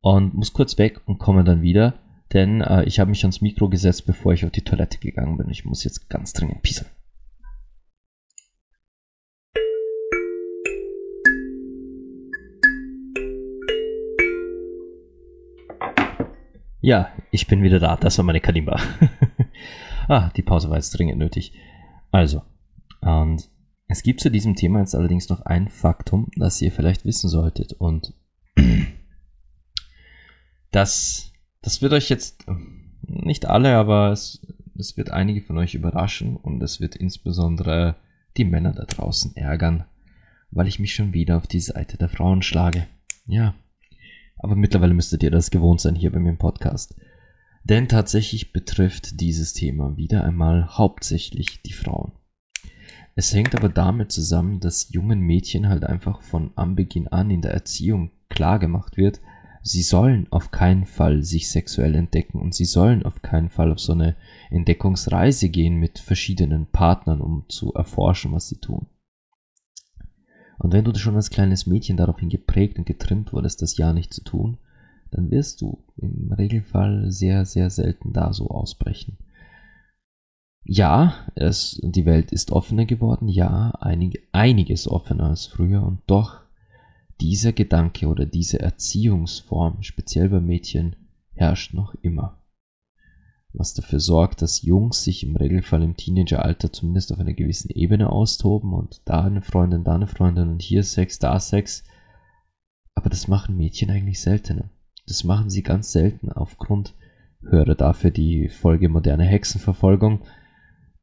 [0.00, 2.01] und muss kurz weg und komme dann wieder
[2.32, 5.50] denn äh, ich habe mich ans Mikro gesetzt, bevor ich auf die Toilette gegangen bin.
[5.50, 6.90] Ich muss jetzt ganz dringend pieseln.
[16.80, 17.96] Ja, ich bin wieder da.
[17.96, 18.80] Das war meine Kalimba.
[20.08, 21.52] ah, die Pause war jetzt dringend nötig.
[22.10, 22.42] Also,
[23.00, 23.48] und
[23.86, 27.72] es gibt zu diesem Thema jetzt allerdings noch ein Faktum, das ihr vielleicht wissen solltet.
[27.74, 28.14] Und
[30.72, 31.31] Das,
[31.62, 32.44] das wird euch jetzt
[33.06, 34.46] nicht alle, aber es,
[34.76, 37.96] es wird einige von euch überraschen und es wird insbesondere
[38.36, 39.84] die Männer da draußen ärgern,
[40.50, 42.86] weil ich mich schon wieder auf die Seite der Frauen schlage.
[43.26, 43.54] Ja.
[44.38, 46.96] Aber mittlerweile müsstet ihr das gewohnt sein hier bei mir im Podcast.
[47.64, 52.12] Denn tatsächlich betrifft dieses Thema wieder einmal hauptsächlich die Frauen.
[53.14, 57.52] Es hängt aber damit zusammen, dass jungen Mädchen halt einfach von Anbeginn an in der
[57.52, 59.20] Erziehung klar gemacht wird,
[59.62, 63.80] sie sollen auf keinen Fall sich sexuell entdecken und sie sollen auf keinen Fall auf
[63.80, 64.16] so eine
[64.50, 68.86] Entdeckungsreise gehen mit verschiedenen Partnern, um zu erforschen, was sie tun.
[70.58, 74.12] Und wenn du schon als kleines Mädchen daraufhin geprägt und getrimmt wurdest, das Ja nicht
[74.14, 74.58] zu tun,
[75.10, 79.18] dann wirst du im Regelfall sehr, sehr selten da so ausbrechen.
[80.64, 86.41] Ja, es, die Welt ist offener geworden, ja, einig, einiges offener als früher und doch
[87.22, 90.96] dieser Gedanke oder diese Erziehungsform, speziell bei Mädchen,
[91.34, 92.42] herrscht noch immer.
[93.52, 98.10] Was dafür sorgt, dass Jungs sich im Regelfall im Teenageralter zumindest auf einer gewissen Ebene
[98.10, 101.84] austoben und da eine Freundin, da eine Freundin und hier Sex, da Sex.
[102.96, 104.70] Aber das machen Mädchen eigentlich seltener.
[105.06, 106.94] Das machen sie ganz selten aufgrund,
[107.42, 110.24] höre dafür die Folge moderne Hexenverfolgung,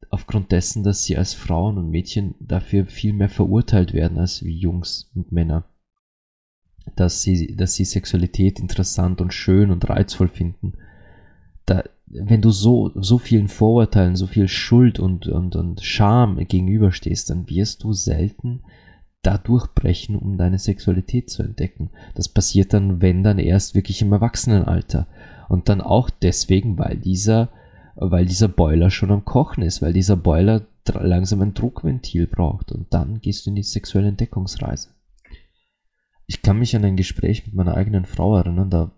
[0.09, 4.57] aufgrund dessen, dass sie als Frauen und Mädchen dafür viel mehr verurteilt werden als wie
[4.57, 5.63] Jungs und Männer.
[6.95, 10.73] Dass sie, dass sie Sexualität interessant und schön und reizvoll finden.
[11.65, 17.29] Da, wenn du so, so vielen Vorurteilen, so viel Schuld und, und, und Scham gegenüberstehst,
[17.29, 18.61] dann wirst du selten
[19.21, 21.89] da durchbrechen, um deine Sexualität zu entdecken.
[22.15, 25.07] Das passiert dann, wenn dann erst wirklich im Erwachsenenalter.
[25.49, 27.49] Und dann auch deswegen, weil dieser
[27.99, 32.93] weil dieser Boiler schon am Kochen ist, weil dieser Boiler langsam ein Druckventil braucht und
[32.93, 34.89] dann gehst du in die sexuelle Entdeckungsreise.
[36.29, 38.91] Ich kann mich an ein Gespräch mit meiner eigenen Frau erinnern, da,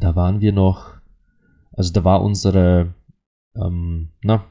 [0.00, 0.96] da waren wir noch,
[1.70, 2.92] also da war unsere,
[3.54, 4.44] ähm, na,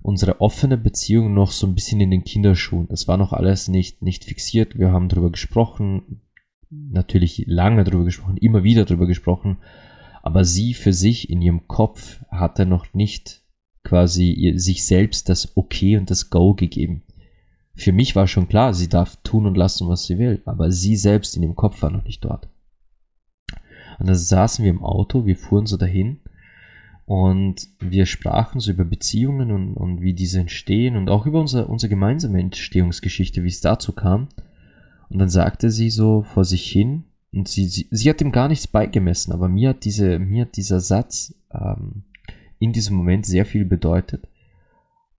[0.00, 2.86] unsere offene Beziehung noch so ein bisschen in den Kinderschuhen.
[2.86, 4.78] Das war noch alles nicht, nicht fixiert.
[4.78, 6.20] Wir haben darüber gesprochen,
[6.70, 9.56] natürlich lange darüber gesprochen, immer wieder darüber gesprochen,
[10.22, 13.42] aber sie für sich in ihrem Kopf hatte noch nicht
[13.82, 17.02] quasi sich selbst das Okay und das Go gegeben.
[17.76, 20.96] Für mich war schon klar, sie darf tun und lassen, was sie will, aber sie
[20.96, 22.48] selbst in ihrem Kopf war noch nicht dort.
[23.98, 26.20] Und dann saßen wir im Auto, wir fuhren so dahin
[27.04, 31.66] und wir sprachen so über Beziehungen und, und wie diese entstehen und auch über unsere,
[31.66, 34.28] unsere gemeinsame Entstehungsgeschichte, wie es dazu kam.
[35.08, 38.48] Und dann sagte sie so vor sich hin, und sie, sie, sie hat ihm gar
[38.48, 42.04] nichts beigemessen, aber mir hat, diese, mir hat dieser Satz ähm,
[42.58, 44.26] in diesem Moment sehr viel bedeutet.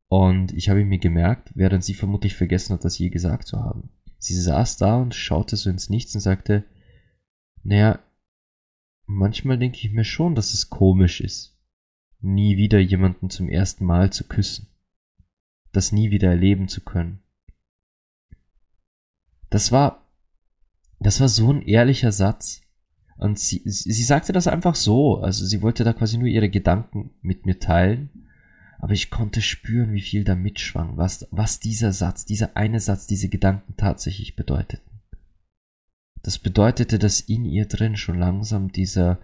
[0.09, 3.91] Und ich habe mir gemerkt, während sie vermutlich vergessen hat, das je gesagt zu haben.
[4.19, 6.65] Sie saß da und schaute so ins Nichts und sagte,
[7.63, 7.99] naja,
[9.07, 11.59] manchmal denke ich mir schon, dass es komisch ist,
[12.21, 14.69] nie wieder jemanden zum ersten Mal zu küssen,
[15.73, 17.21] das nie wieder erleben zu können.
[19.51, 20.07] Das war
[20.99, 22.63] das war so ein ehrlicher Satz.
[23.19, 25.19] Und sie, sie sagte das einfach so.
[25.19, 28.26] Also sie wollte da quasi nur ihre Gedanken mit mir teilen.
[28.79, 33.07] Aber ich konnte spüren, wie viel da mitschwang, was, was dieser Satz, dieser eine Satz,
[33.07, 35.01] diese Gedanken tatsächlich bedeuteten.
[36.23, 39.19] Das bedeutete, dass in ihr drin schon langsam dieser,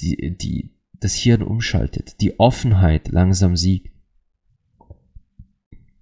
[0.00, 3.94] die, die, das Hirn umschaltet, die Offenheit langsam siegt.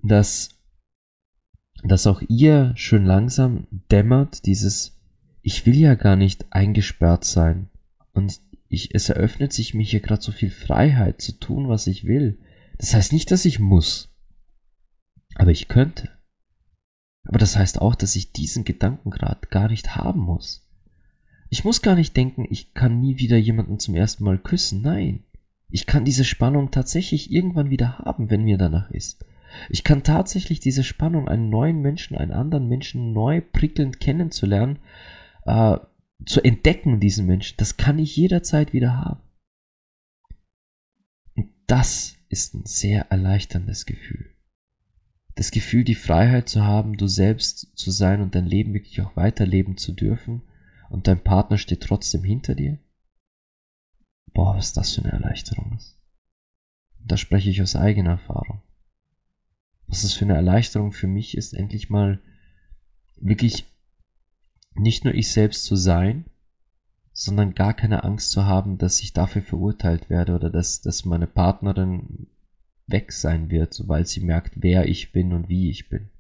[0.02, 0.50] Dass
[1.84, 4.98] dass auch ihr schön langsam dämmert dieses
[5.42, 7.70] ich will ja gar nicht eingesperrt sein
[8.12, 12.04] und ich, es eröffnet sich mir hier gerade so viel Freiheit zu tun, was ich
[12.04, 12.38] will.
[12.76, 14.14] Das heißt nicht, dass ich muss,
[15.34, 16.10] aber ich könnte.
[17.24, 20.66] Aber das heißt auch, dass ich diesen Gedankengrad gar nicht haben muss.
[21.50, 24.82] Ich muss gar nicht denken, ich kann nie wieder jemanden zum ersten Mal küssen.
[24.82, 25.24] Nein.
[25.70, 29.24] Ich kann diese Spannung tatsächlich irgendwann wieder haben, wenn mir danach ist.
[29.70, 34.78] Ich kann tatsächlich diese Spannung, einen neuen Menschen, einen anderen Menschen neu prickelnd kennenzulernen,
[35.46, 35.78] äh,
[36.26, 39.22] zu entdecken, diesen Menschen, das kann ich jederzeit wieder haben.
[41.34, 44.34] Und das ist ein sehr erleichterndes Gefühl.
[45.34, 49.14] Das Gefühl, die Freiheit zu haben, du selbst zu sein und dein Leben wirklich auch
[49.14, 50.42] weiterleben zu dürfen
[50.90, 52.78] und dein Partner steht trotzdem hinter dir.
[54.32, 55.96] Boah, was das für eine Erleichterung ist.
[56.98, 58.62] Da spreche ich aus eigener Erfahrung
[59.88, 62.20] was es für eine Erleichterung für mich ist, endlich mal
[63.16, 63.66] wirklich
[64.78, 66.26] nicht nur ich selbst zu sein,
[67.12, 71.26] sondern gar keine Angst zu haben, dass ich dafür verurteilt werde oder dass, dass meine
[71.26, 72.28] Partnerin
[72.86, 76.10] weg sein wird, sobald sie merkt, wer ich bin und wie ich bin,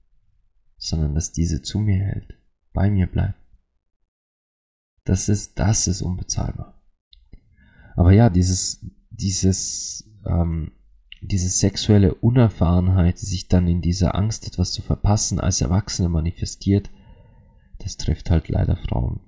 [0.76, 2.36] sondern dass diese zu mir hält,
[2.72, 3.38] bei mir bleibt.
[5.04, 6.82] Das ist, das ist unbezahlbar.
[7.96, 10.72] Aber ja, dieses, dieses, ähm,
[11.20, 16.90] diese sexuelle Unerfahrenheit, die sich dann in dieser Angst, etwas zu verpassen, als Erwachsene manifestiert,
[17.88, 19.20] das trifft halt leider Frauen.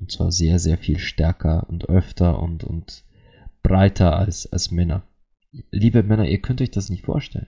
[0.00, 3.04] Und zwar sehr, sehr viel stärker und öfter und, und
[3.62, 5.04] breiter als, als Männer.
[5.70, 7.46] Liebe Männer, ihr könnt euch das nicht vorstellen.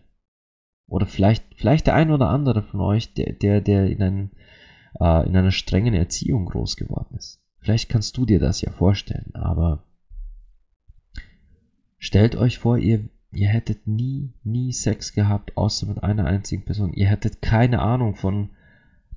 [0.87, 4.31] Oder vielleicht, vielleicht der ein oder andere von euch, der, der, der in, einem,
[5.01, 7.43] äh, in einer strengen Erziehung groß geworden ist.
[7.59, 9.85] Vielleicht kannst du dir das ja vorstellen, aber
[11.99, 16.93] stellt euch vor, ihr, ihr hättet nie, nie Sex gehabt, außer mit einer einzigen Person.
[16.93, 18.51] Ihr hättet keine Ahnung von,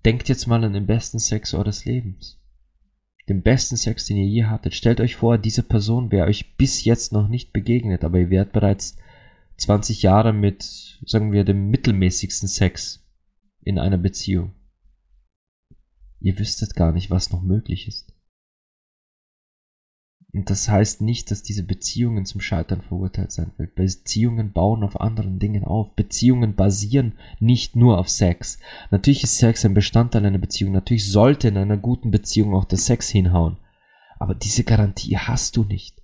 [0.05, 2.39] denkt jetzt mal an den besten Sex eures Lebens.
[3.27, 4.75] Den besten Sex, den ihr je hattet.
[4.75, 8.53] Stellt euch vor, diese Person wäre euch bis jetzt noch nicht begegnet, aber ihr wärt
[8.53, 8.97] bereits
[9.57, 13.03] 20 Jahre mit, sagen wir, dem mittelmäßigsten Sex
[13.61, 14.53] in einer Beziehung.
[16.19, 18.14] Ihr wüsstet gar nicht, was noch möglich ist.
[20.35, 23.75] Und das heißt nicht, dass diese Beziehungen zum Scheitern verurteilt sein wird.
[23.75, 25.95] Beziehungen bauen auf anderen Dingen auf.
[25.95, 28.59] Beziehungen basieren nicht nur auf Sex.
[28.91, 30.73] Natürlich ist Sex ein Bestandteil einer Beziehung.
[30.73, 33.55] Natürlich sollte in einer guten Beziehung auch der Sex hinhauen.
[34.19, 36.01] Aber diese Garantie hast du nicht.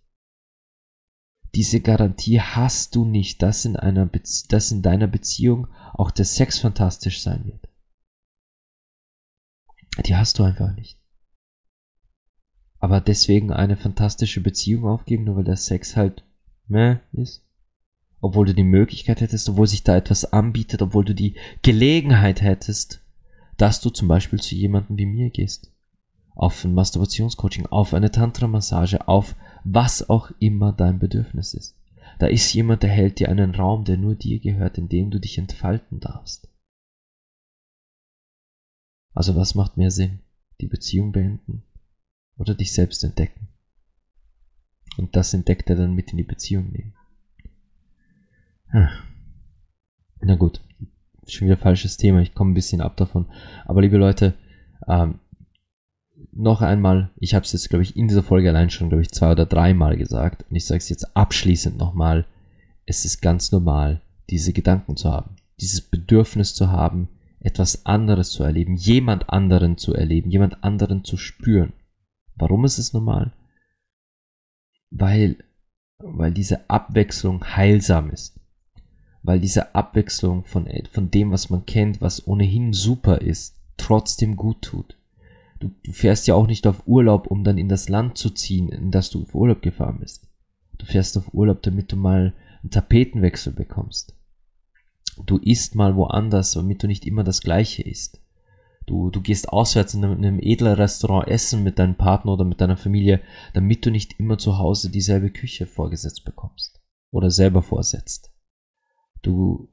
[1.53, 6.23] Diese Garantie hast du nicht, dass in, einer Bezie dass in deiner Beziehung auch der
[6.23, 7.67] Sex fantastisch sein wird.
[10.05, 11.00] Die hast du einfach nicht.
[12.81, 16.23] Aber deswegen eine fantastische Beziehung aufgeben, nur weil der Sex halt
[16.67, 17.45] meh ist.
[18.21, 23.01] Obwohl du die Möglichkeit hättest, obwohl sich da etwas anbietet, obwohl du die Gelegenheit hättest,
[23.57, 25.71] dass du zum Beispiel zu jemandem wie mir gehst.
[26.33, 31.77] Auf ein Masturbationscoaching, auf eine Tantra-Massage, auf was auch immer dein Bedürfnis ist.
[32.17, 35.19] Da ist jemand, der hält dir einen Raum, der nur dir gehört, in dem du
[35.19, 36.49] dich entfalten darfst.
[39.13, 40.21] Also was macht mehr Sinn?
[40.61, 41.63] Die Beziehung beenden
[42.41, 43.47] oder dich selbst entdecken.
[44.97, 46.93] Und das entdeckt er dann mit in die Beziehung nehmen.
[48.71, 48.89] Ah.
[50.21, 50.61] Na gut,
[51.27, 53.27] schon wieder falsches Thema, ich komme ein bisschen ab davon.
[53.65, 54.33] Aber liebe Leute,
[54.87, 55.19] ähm,
[56.33, 59.11] noch einmal, ich habe es jetzt, glaube ich, in dieser Folge allein schon, glaube ich,
[59.11, 60.45] zwei oder dreimal gesagt.
[60.49, 62.25] Und ich sage es jetzt abschließend nochmal.
[62.85, 68.43] Es ist ganz normal, diese Gedanken zu haben, dieses Bedürfnis zu haben, etwas anderes zu
[68.43, 71.73] erleben, jemand anderen zu erleben, jemand anderen zu spüren.
[72.35, 73.33] Warum ist es normal?
[74.89, 75.37] Weil,
[75.99, 78.39] weil diese Abwechslung heilsam ist.
[79.23, 84.61] Weil diese Abwechslung von, von dem, was man kennt, was ohnehin super ist, trotzdem gut
[84.61, 84.97] tut.
[85.59, 88.69] Du, du fährst ja auch nicht auf Urlaub, um dann in das Land zu ziehen,
[88.69, 90.27] in das du auf Urlaub gefahren bist.
[90.79, 94.15] Du fährst auf Urlaub, damit du mal einen Tapetenwechsel bekommst.
[95.25, 98.19] Du isst mal woanders, damit du nicht immer das Gleiche isst.
[98.85, 102.45] Du, du gehst auswärts in einem, in einem edlen Restaurant essen mit deinem Partner oder
[102.45, 103.21] mit deiner Familie,
[103.53, 108.31] damit du nicht immer zu Hause dieselbe Küche vorgesetzt bekommst oder selber vorsetzt.
[109.21, 109.69] Du,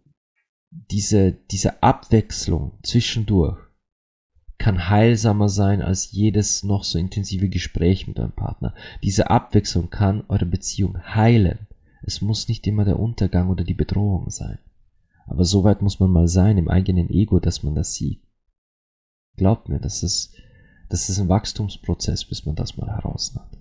[0.70, 3.58] diese, diese Abwechslung zwischendurch
[4.58, 8.74] kann heilsamer sein als jedes noch so intensive Gespräch mit eurem Partner.
[9.02, 11.68] Diese Abwechslung kann eure Beziehung heilen.
[12.02, 14.58] Es muss nicht immer der Untergang oder die Bedrohung sein.
[15.26, 18.20] Aber so weit muss man mal sein im eigenen Ego, dass man das sieht.
[19.38, 20.34] Glaubt mir, das ist,
[20.88, 23.58] das ist ein Wachstumsprozess, bis man das mal heraus hat.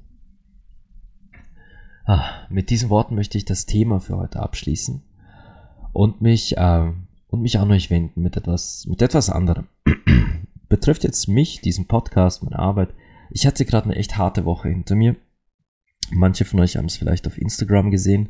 [2.06, 5.04] Ah, mit diesen Worten möchte ich das Thema für heute abschließen
[5.94, 6.92] und mich, äh,
[7.28, 9.68] und mich an euch wenden mit etwas, mit etwas anderem.
[10.70, 12.94] Betrifft jetzt mich, diesen Podcast, meine Arbeit.
[13.30, 15.16] Ich hatte gerade eine echt harte Woche hinter mir.
[16.12, 18.30] Manche von euch haben es vielleicht auf Instagram gesehen.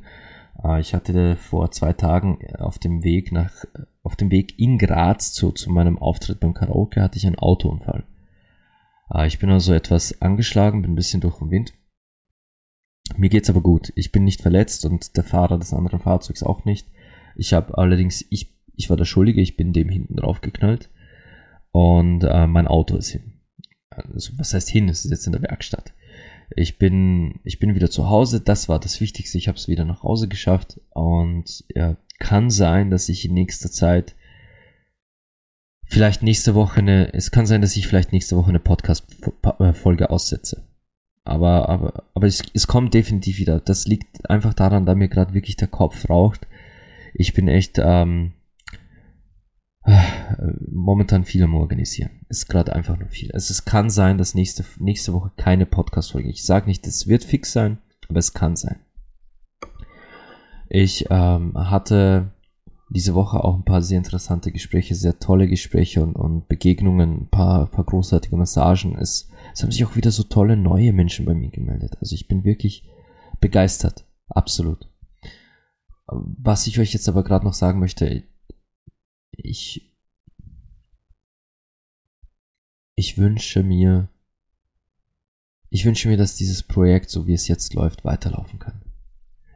[0.63, 3.63] Äh, ich hatte vor zwei Tagen auf dem Weg nach,
[4.07, 8.05] auf dem Weg in Graz zu, zu meinem Auftritt beim Karaoke hatte ich einen Autounfall.
[9.13, 11.73] Äh, ich bin also etwas angeschlagen, bin ein bisschen durch den Wind.
[13.17, 13.91] Mir geht's aber gut.
[13.95, 16.87] Ich bin nicht verletzt und der Fahrer des anderen Fahrzeugs auch nicht.
[17.35, 20.89] Ich habe allerdings, ich, ich war der Schuldige, ich bin dem hinten drauf geknallt
[21.71, 23.33] und äh, mein Auto ist hin.
[23.89, 24.87] Also, was heißt hin?
[24.87, 25.93] Es ist jetzt in der Werkstatt.
[26.55, 28.39] Ich bin, ich bin wieder zu Hause.
[28.39, 29.37] Das war das Wichtigste.
[29.37, 30.79] Ich habe es wieder nach Hause geschafft.
[30.91, 34.15] Und ja, kann sein, dass ich in nächster Zeit
[35.85, 40.67] vielleicht nächste Woche eine, es kann sein, dass ich vielleicht nächste Woche eine Podcast-Folge aussetze.
[41.23, 43.59] Aber, aber, aber es, es kommt definitiv wieder.
[43.59, 46.47] Das liegt einfach daran, da mir gerade wirklich der Kopf raucht.
[47.13, 48.33] Ich bin echt, ähm,
[50.69, 52.25] momentan viel am Organisieren.
[52.29, 53.31] Ist gerade einfach nur viel.
[53.31, 56.29] Also es kann sein, dass nächste, nächste Woche keine Podcast-Folge.
[56.29, 58.79] Ich sage nicht, es wird fix sein, aber es kann sein.
[60.69, 62.31] Ich ähm, hatte
[62.89, 67.29] diese Woche auch ein paar sehr interessante Gespräche, sehr tolle Gespräche und, und Begegnungen, ein
[67.29, 68.97] paar, ein paar großartige Massagen.
[68.97, 71.97] Es, es haben sich auch wieder so tolle neue Menschen bei mir gemeldet.
[71.99, 72.89] Also ich bin wirklich
[73.39, 74.05] begeistert.
[74.29, 74.89] Absolut.
[76.07, 78.23] Was ich euch jetzt aber gerade noch sagen möchte,
[79.31, 79.93] ich,
[82.95, 84.07] ich wünsche mir,
[85.69, 88.86] ich wünsche mir, dass dieses Projekt, so wie es jetzt läuft, weiterlaufen kann.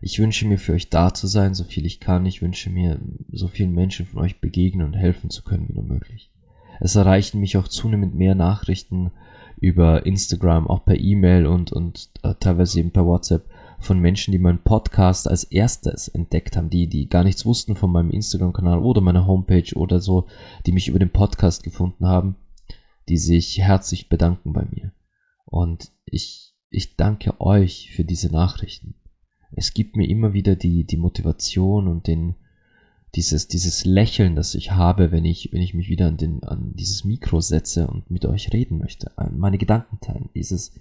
[0.02, 2.26] Ich wünsche mir für euch da zu sein, so viel ich kann.
[2.26, 3.00] Ich wünsche mir,
[3.32, 6.32] so vielen Menschen von euch begegnen und helfen zu können, wie nur möglich.
[6.80, 9.12] Es erreichen mich auch zunehmend mehr Nachrichten
[9.58, 13.46] über Instagram, auch per E-Mail und, und äh, teilweise eben per WhatsApp
[13.78, 17.92] von Menschen, die meinen Podcast als erstes entdeckt haben, die, die gar nichts wussten von
[17.92, 20.26] meinem Instagram-Kanal oder meiner Homepage oder so,
[20.66, 22.38] die mich über den Podcast gefunden haben,
[23.08, 24.94] die sich herzlich bedanken bei mir.
[25.46, 28.96] Und ich, ich danke euch für diese Nachrichten.
[29.54, 32.36] Es gibt mir immer wieder die, die Motivation und den,
[33.16, 36.74] dieses, dieses Lächeln, das ich habe, wenn ich, wenn ich mich wieder an, den, an
[36.76, 40.74] dieses Mikro setze und mit euch reden möchte, meine Gedanken teilen, dieses,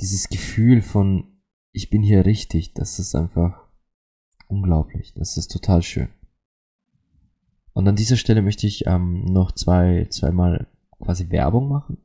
[0.00, 1.26] dieses Gefühl von,
[1.72, 3.68] ich bin hier richtig, das ist einfach
[4.48, 6.08] unglaublich, das ist total schön.
[7.74, 10.68] Und an dieser Stelle möchte ich ähm, noch zwei, zweimal
[11.00, 11.98] quasi Werbung machen.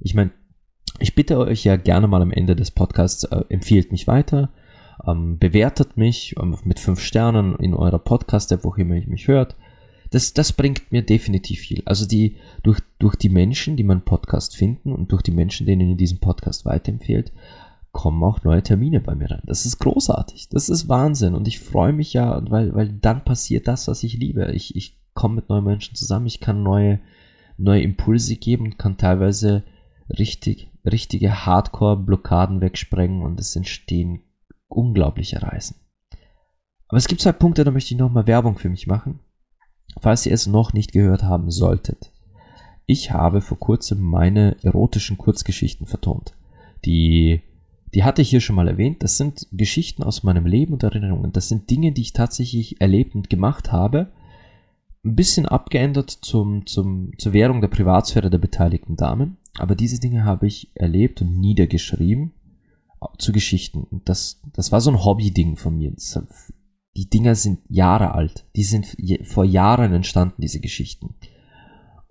[0.00, 0.32] Ich meine,
[0.98, 4.50] ich bitte euch ja gerne mal am Ende des Podcasts, äh, empfiehlt mich weiter,
[5.06, 9.56] ähm, bewertet mich ähm, mit fünf Sternen in eurer Podcast-App, wo immer ihr mich hört.
[10.10, 11.82] Das, das bringt mir definitiv viel.
[11.84, 15.90] Also die, durch, durch die Menschen, die meinen Podcast finden und durch die Menschen, denen
[15.90, 17.32] ihr diesen Podcast weiterempfehlt,
[17.92, 19.42] kommen auch neue Termine bei mir rein.
[19.44, 20.48] Das ist großartig.
[20.50, 21.34] Das ist Wahnsinn.
[21.34, 24.52] Und ich freue mich ja, weil, weil dann passiert das, was ich liebe.
[24.52, 27.00] Ich, ich komme mit neuen Menschen zusammen, ich kann neue,
[27.56, 29.64] neue Impulse geben und kann teilweise
[30.10, 34.22] richtig, richtige Hardcore-Blockaden wegsprengen und es entstehen
[34.68, 35.76] unglaubliche Reisen.
[36.88, 39.20] Aber es gibt zwei Punkte, da möchte ich nochmal Werbung für mich machen.
[40.00, 42.12] Falls ihr es noch nicht gehört haben solltet.
[42.86, 46.34] Ich habe vor kurzem meine erotischen Kurzgeschichten vertont.
[46.84, 47.42] Die,
[47.94, 49.02] die hatte ich hier schon mal erwähnt.
[49.02, 51.32] Das sind Geschichten aus meinem Leben und Erinnerungen.
[51.32, 54.12] Das sind Dinge, die ich tatsächlich erlebt und gemacht habe.
[55.04, 59.38] Ein bisschen abgeändert zum, zum, zur Währung der Privatsphäre der beteiligten Damen.
[59.58, 62.32] Aber diese Dinge habe ich erlebt und niedergeschrieben
[63.18, 63.86] zu Geschichten.
[64.04, 65.92] Das, das war so ein Hobby-Ding von mir.
[66.96, 68.46] Die Dinger sind Jahre alt.
[68.56, 71.14] Die sind vor Jahren entstanden, diese Geschichten.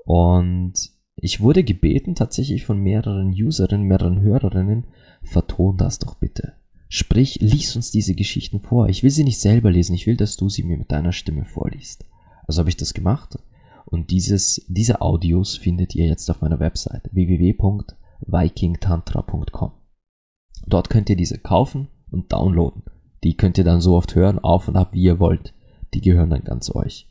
[0.05, 0.73] Und
[1.15, 4.85] ich wurde gebeten, tatsächlich von mehreren Userinnen, mehreren Hörerinnen,
[5.23, 6.53] verton das doch bitte.
[6.87, 8.89] Sprich, lies uns diese Geschichten vor.
[8.89, 11.45] Ich will sie nicht selber lesen, ich will, dass du sie mir mit deiner Stimme
[11.45, 12.05] vorliest.
[12.47, 13.39] Also habe ich das gemacht.
[13.95, 19.71] Und dieses, diese Audios findet ihr jetzt auf meiner Website www.vikingtantra.com.
[20.67, 22.83] Dort könnt ihr diese kaufen und downloaden.
[23.23, 25.53] Die könnt ihr dann so oft hören, auf und ab, wie ihr wollt.
[25.93, 27.07] Die gehören dann ganz euch.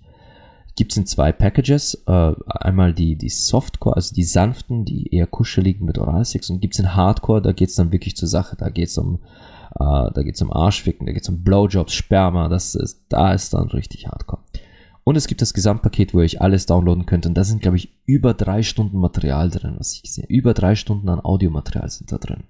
[0.76, 2.05] Gibt's in zwei Packages.
[2.07, 6.80] Äh, einmal die, die Softcore, also die sanften, die eher kuscheligen mit Oralsex und gibt's
[6.80, 8.57] in Hardcore, da geht's dann wirklich zur Sache.
[8.57, 9.20] Da geht's um,
[9.80, 14.43] äh, um Arschficken, da geht's um Blowjobs, Sperma, das ist, da ist dann richtig Hardcore.
[15.05, 17.26] Und es gibt das Gesamtpaket, wo ihr euch alles downloaden könnt.
[17.26, 20.74] Und da sind, glaube ich, über drei Stunden Material drin, was ich gesehen Über drei
[20.74, 22.44] Stunden an Audiomaterial sind da drin.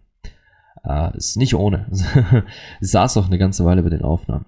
[0.84, 1.86] Äh, ist nicht ohne.
[2.80, 4.46] saß auch eine ganze Weile bei den Aufnahmen.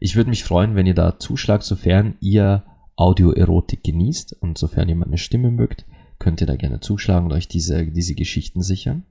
[0.00, 2.64] Ich würde mich freuen, wenn ihr da zuschlagt, sofern ihr
[2.96, 5.84] Audioerotik genießt und sofern ihr meine Stimme mögt,
[6.18, 9.04] könnt ihr da gerne zuschlagen und euch diese, diese Geschichten sichern.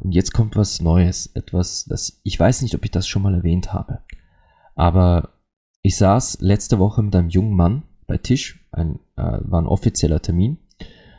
[0.00, 3.34] Und jetzt kommt was Neues, etwas, das ich weiß nicht, ob ich das schon mal
[3.34, 4.00] erwähnt habe.
[4.74, 5.33] Aber
[5.84, 10.20] ich saß letzte Woche mit einem jungen Mann bei Tisch, ein, äh, war ein offizieller
[10.20, 10.56] Termin.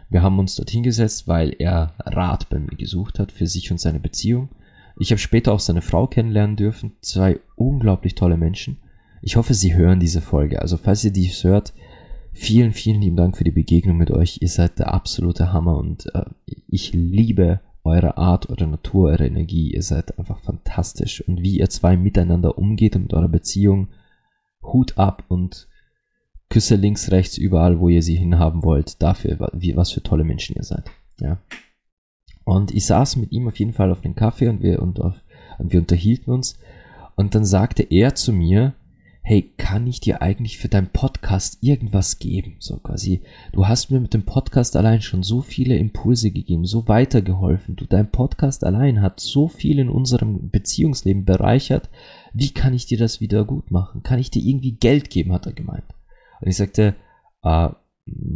[0.09, 3.79] Wir haben uns dort hingesetzt, weil er Rat bei mir gesucht hat für sich und
[3.79, 4.49] seine Beziehung.
[4.97, 6.93] Ich habe später auch seine Frau kennenlernen dürfen.
[7.01, 8.77] Zwei unglaublich tolle Menschen.
[9.21, 10.59] Ich hoffe, Sie hören diese Folge.
[10.63, 11.73] Also falls ihr dies hört,
[12.33, 14.39] vielen, vielen lieben Dank für die Begegnung mit euch.
[14.41, 16.25] Ihr seid der absolute Hammer und äh,
[16.67, 19.75] ich liebe eure Art, eure Natur, eure Energie.
[19.75, 21.21] Ihr seid einfach fantastisch.
[21.21, 23.89] Und wie ihr zwei miteinander umgeht und mit eurer Beziehung,
[24.73, 25.67] Hut ab und
[26.49, 29.01] Küsse links, rechts, überall, wo ihr sie hinhaben wollt.
[29.01, 30.85] Dafür, wie, was für tolle Menschen ihr seid.
[31.19, 31.39] Ja.
[32.43, 35.15] Und ich saß mit ihm auf jeden Fall auf den Kaffee und wir, und, auf,
[35.57, 36.59] und wir unterhielten uns.
[37.15, 38.75] Und dann sagte er zu mir,
[39.27, 42.57] hey, kann ich dir eigentlich für deinen Podcast irgendwas geben?
[42.59, 43.21] So quasi,
[43.53, 47.75] du hast mir mit dem Podcast allein schon so viele Impulse gegeben, so weitergeholfen.
[47.75, 51.89] Du, dein Podcast allein hat so viel in unserem Beziehungsleben bereichert.
[52.37, 54.03] Wie kann ich dir das wieder gut machen?
[54.03, 55.85] Kann ich dir irgendwie Geld geben, hat er gemeint.
[56.41, 56.93] Und ich sagte,
[57.43, 57.69] äh,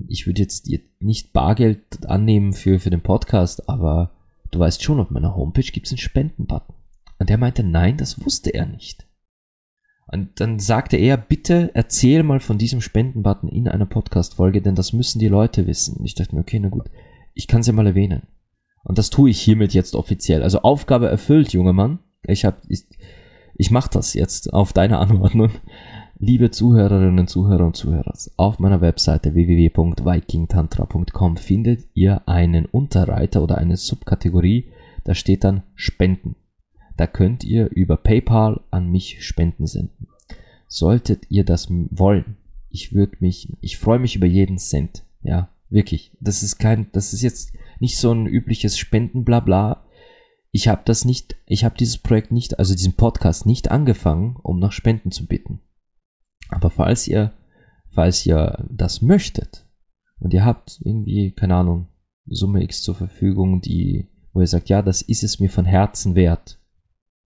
[0.08, 0.70] ich würde jetzt
[1.02, 4.12] nicht Bargeld annehmen für, für den Podcast, aber
[4.52, 6.76] du weißt schon, auf meiner Homepage gibt es einen Spendenbutton.
[7.20, 9.06] Und er meinte, nein, das wusste er nicht.
[10.08, 14.94] Und dann sagte er, bitte erzähl mal von diesem Spendenbutton in einer Podcast-Folge, denn das
[14.94, 15.98] müssen die Leute wissen.
[15.98, 16.90] Und ich dachte mir, okay, na gut,
[17.34, 18.24] ich kann es ja mal erwähnen.
[18.86, 20.42] Und das tue ich hiermit jetzt offiziell.
[20.42, 22.00] Also Aufgabe erfüllt, junger Mann.
[22.24, 22.58] Ich habe,
[23.60, 25.52] ich mache das jetzt auf deine Anordnung.
[26.18, 33.76] Liebe Zuhörerinnen, Zuhörer und Zuhörer, auf meiner Webseite www.vikingtantra.com findet ihr einen Unterreiter oder eine
[33.76, 34.72] Subkategorie,
[35.04, 36.38] da steht dann Spenden.
[36.96, 40.08] Da könnt ihr über PayPal an mich Spenden senden.
[40.68, 42.38] Solltet ihr das wollen,
[42.70, 45.04] ich würde mich, ich freue mich über jeden Cent.
[45.22, 46.12] Ja, wirklich.
[46.22, 49.84] Das ist kein, das ist jetzt nicht so ein übliches Spendenblabla.
[50.52, 54.60] Ich habe das nicht, ich habe dieses Projekt nicht, also diesen Podcast nicht angefangen, um
[54.60, 55.62] nach Spenden zu bitten.
[56.50, 57.34] Aber falls ihr,
[57.92, 59.68] falls ihr das möchtet
[60.20, 61.88] und ihr habt irgendwie, keine Ahnung,
[62.26, 66.16] Summe X zur Verfügung, die, wo ihr sagt, ja, das ist es mir von Herzen
[66.16, 66.60] wert,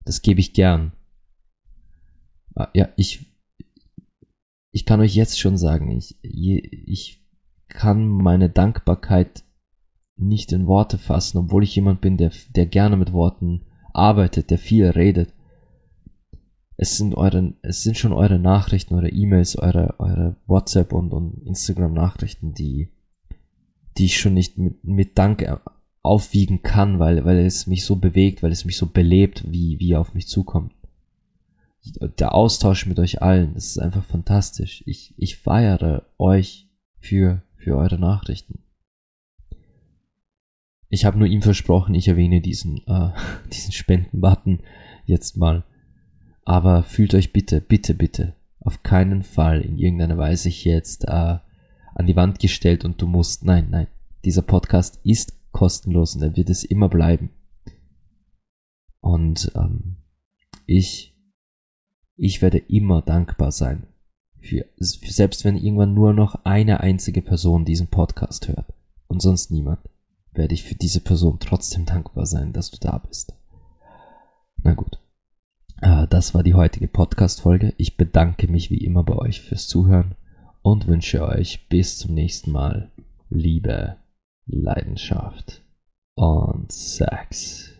[0.05, 0.93] das gebe ich gern.
[2.55, 3.25] Ah, ja, ich,
[4.71, 7.25] ich kann euch jetzt schon sagen, ich, ich
[7.67, 9.43] kann meine Dankbarkeit
[10.21, 13.61] nicht in Worte fassen, obwohl ich jemand bin, der, der gerne mit Worten
[13.93, 15.33] arbeitet, der viel redet.
[16.77, 21.45] Es sind eure, es sind schon eure Nachrichten, eure E-Mails, eure, eure WhatsApp und, und
[21.45, 22.89] Instagram-Nachrichten, die,
[23.97, 25.45] die ich schon nicht mit, mit Dank
[26.01, 29.89] aufwiegen kann, weil, weil es mich so bewegt, weil es mich so belebt, wie, wie
[29.89, 30.73] ihr auf mich zukommt.
[32.19, 34.83] Der Austausch mit euch allen, das ist einfach fantastisch.
[34.85, 36.67] Ich, ich feiere euch
[36.99, 38.59] für, für eure Nachrichten.
[40.91, 43.11] Ich habe nur ihm versprochen, ich erwähne diesen, äh,
[43.51, 44.59] diesen Spendenbutton
[45.05, 45.63] jetzt mal.
[46.43, 51.39] Aber fühlt euch bitte, bitte, bitte auf keinen Fall in irgendeiner Weise hier jetzt äh,
[51.95, 53.43] an die Wand gestellt und du musst.
[53.45, 53.87] Nein, nein.
[54.25, 57.31] Dieser Podcast ist kostenlos und er wird es immer bleiben.
[58.99, 59.95] Und ähm,
[60.67, 61.15] ich,
[62.17, 63.87] ich werde immer dankbar sein.
[64.39, 68.73] Für, für, selbst wenn irgendwann nur noch eine einzige Person diesen Podcast hört
[69.07, 69.79] und sonst niemand,
[70.33, 73.33] werde ich für diese Person trotzdem dankbar sein, dass du da bist.
[74.63, 74.99] Na gut.
[75.81, 77.73] Äh, das war die heutige Podcast-Folge.
[77.77, 80.15] Ich bedanke mich wie immer bei euch fürs Zuhören
[80.61, 82.91] und wünsche euch bis zum nächsten Mal
[83.29, 83.97] Liebe
[84.45, 85.63] Leidenschaft
[86.15, 87.71] und Sex.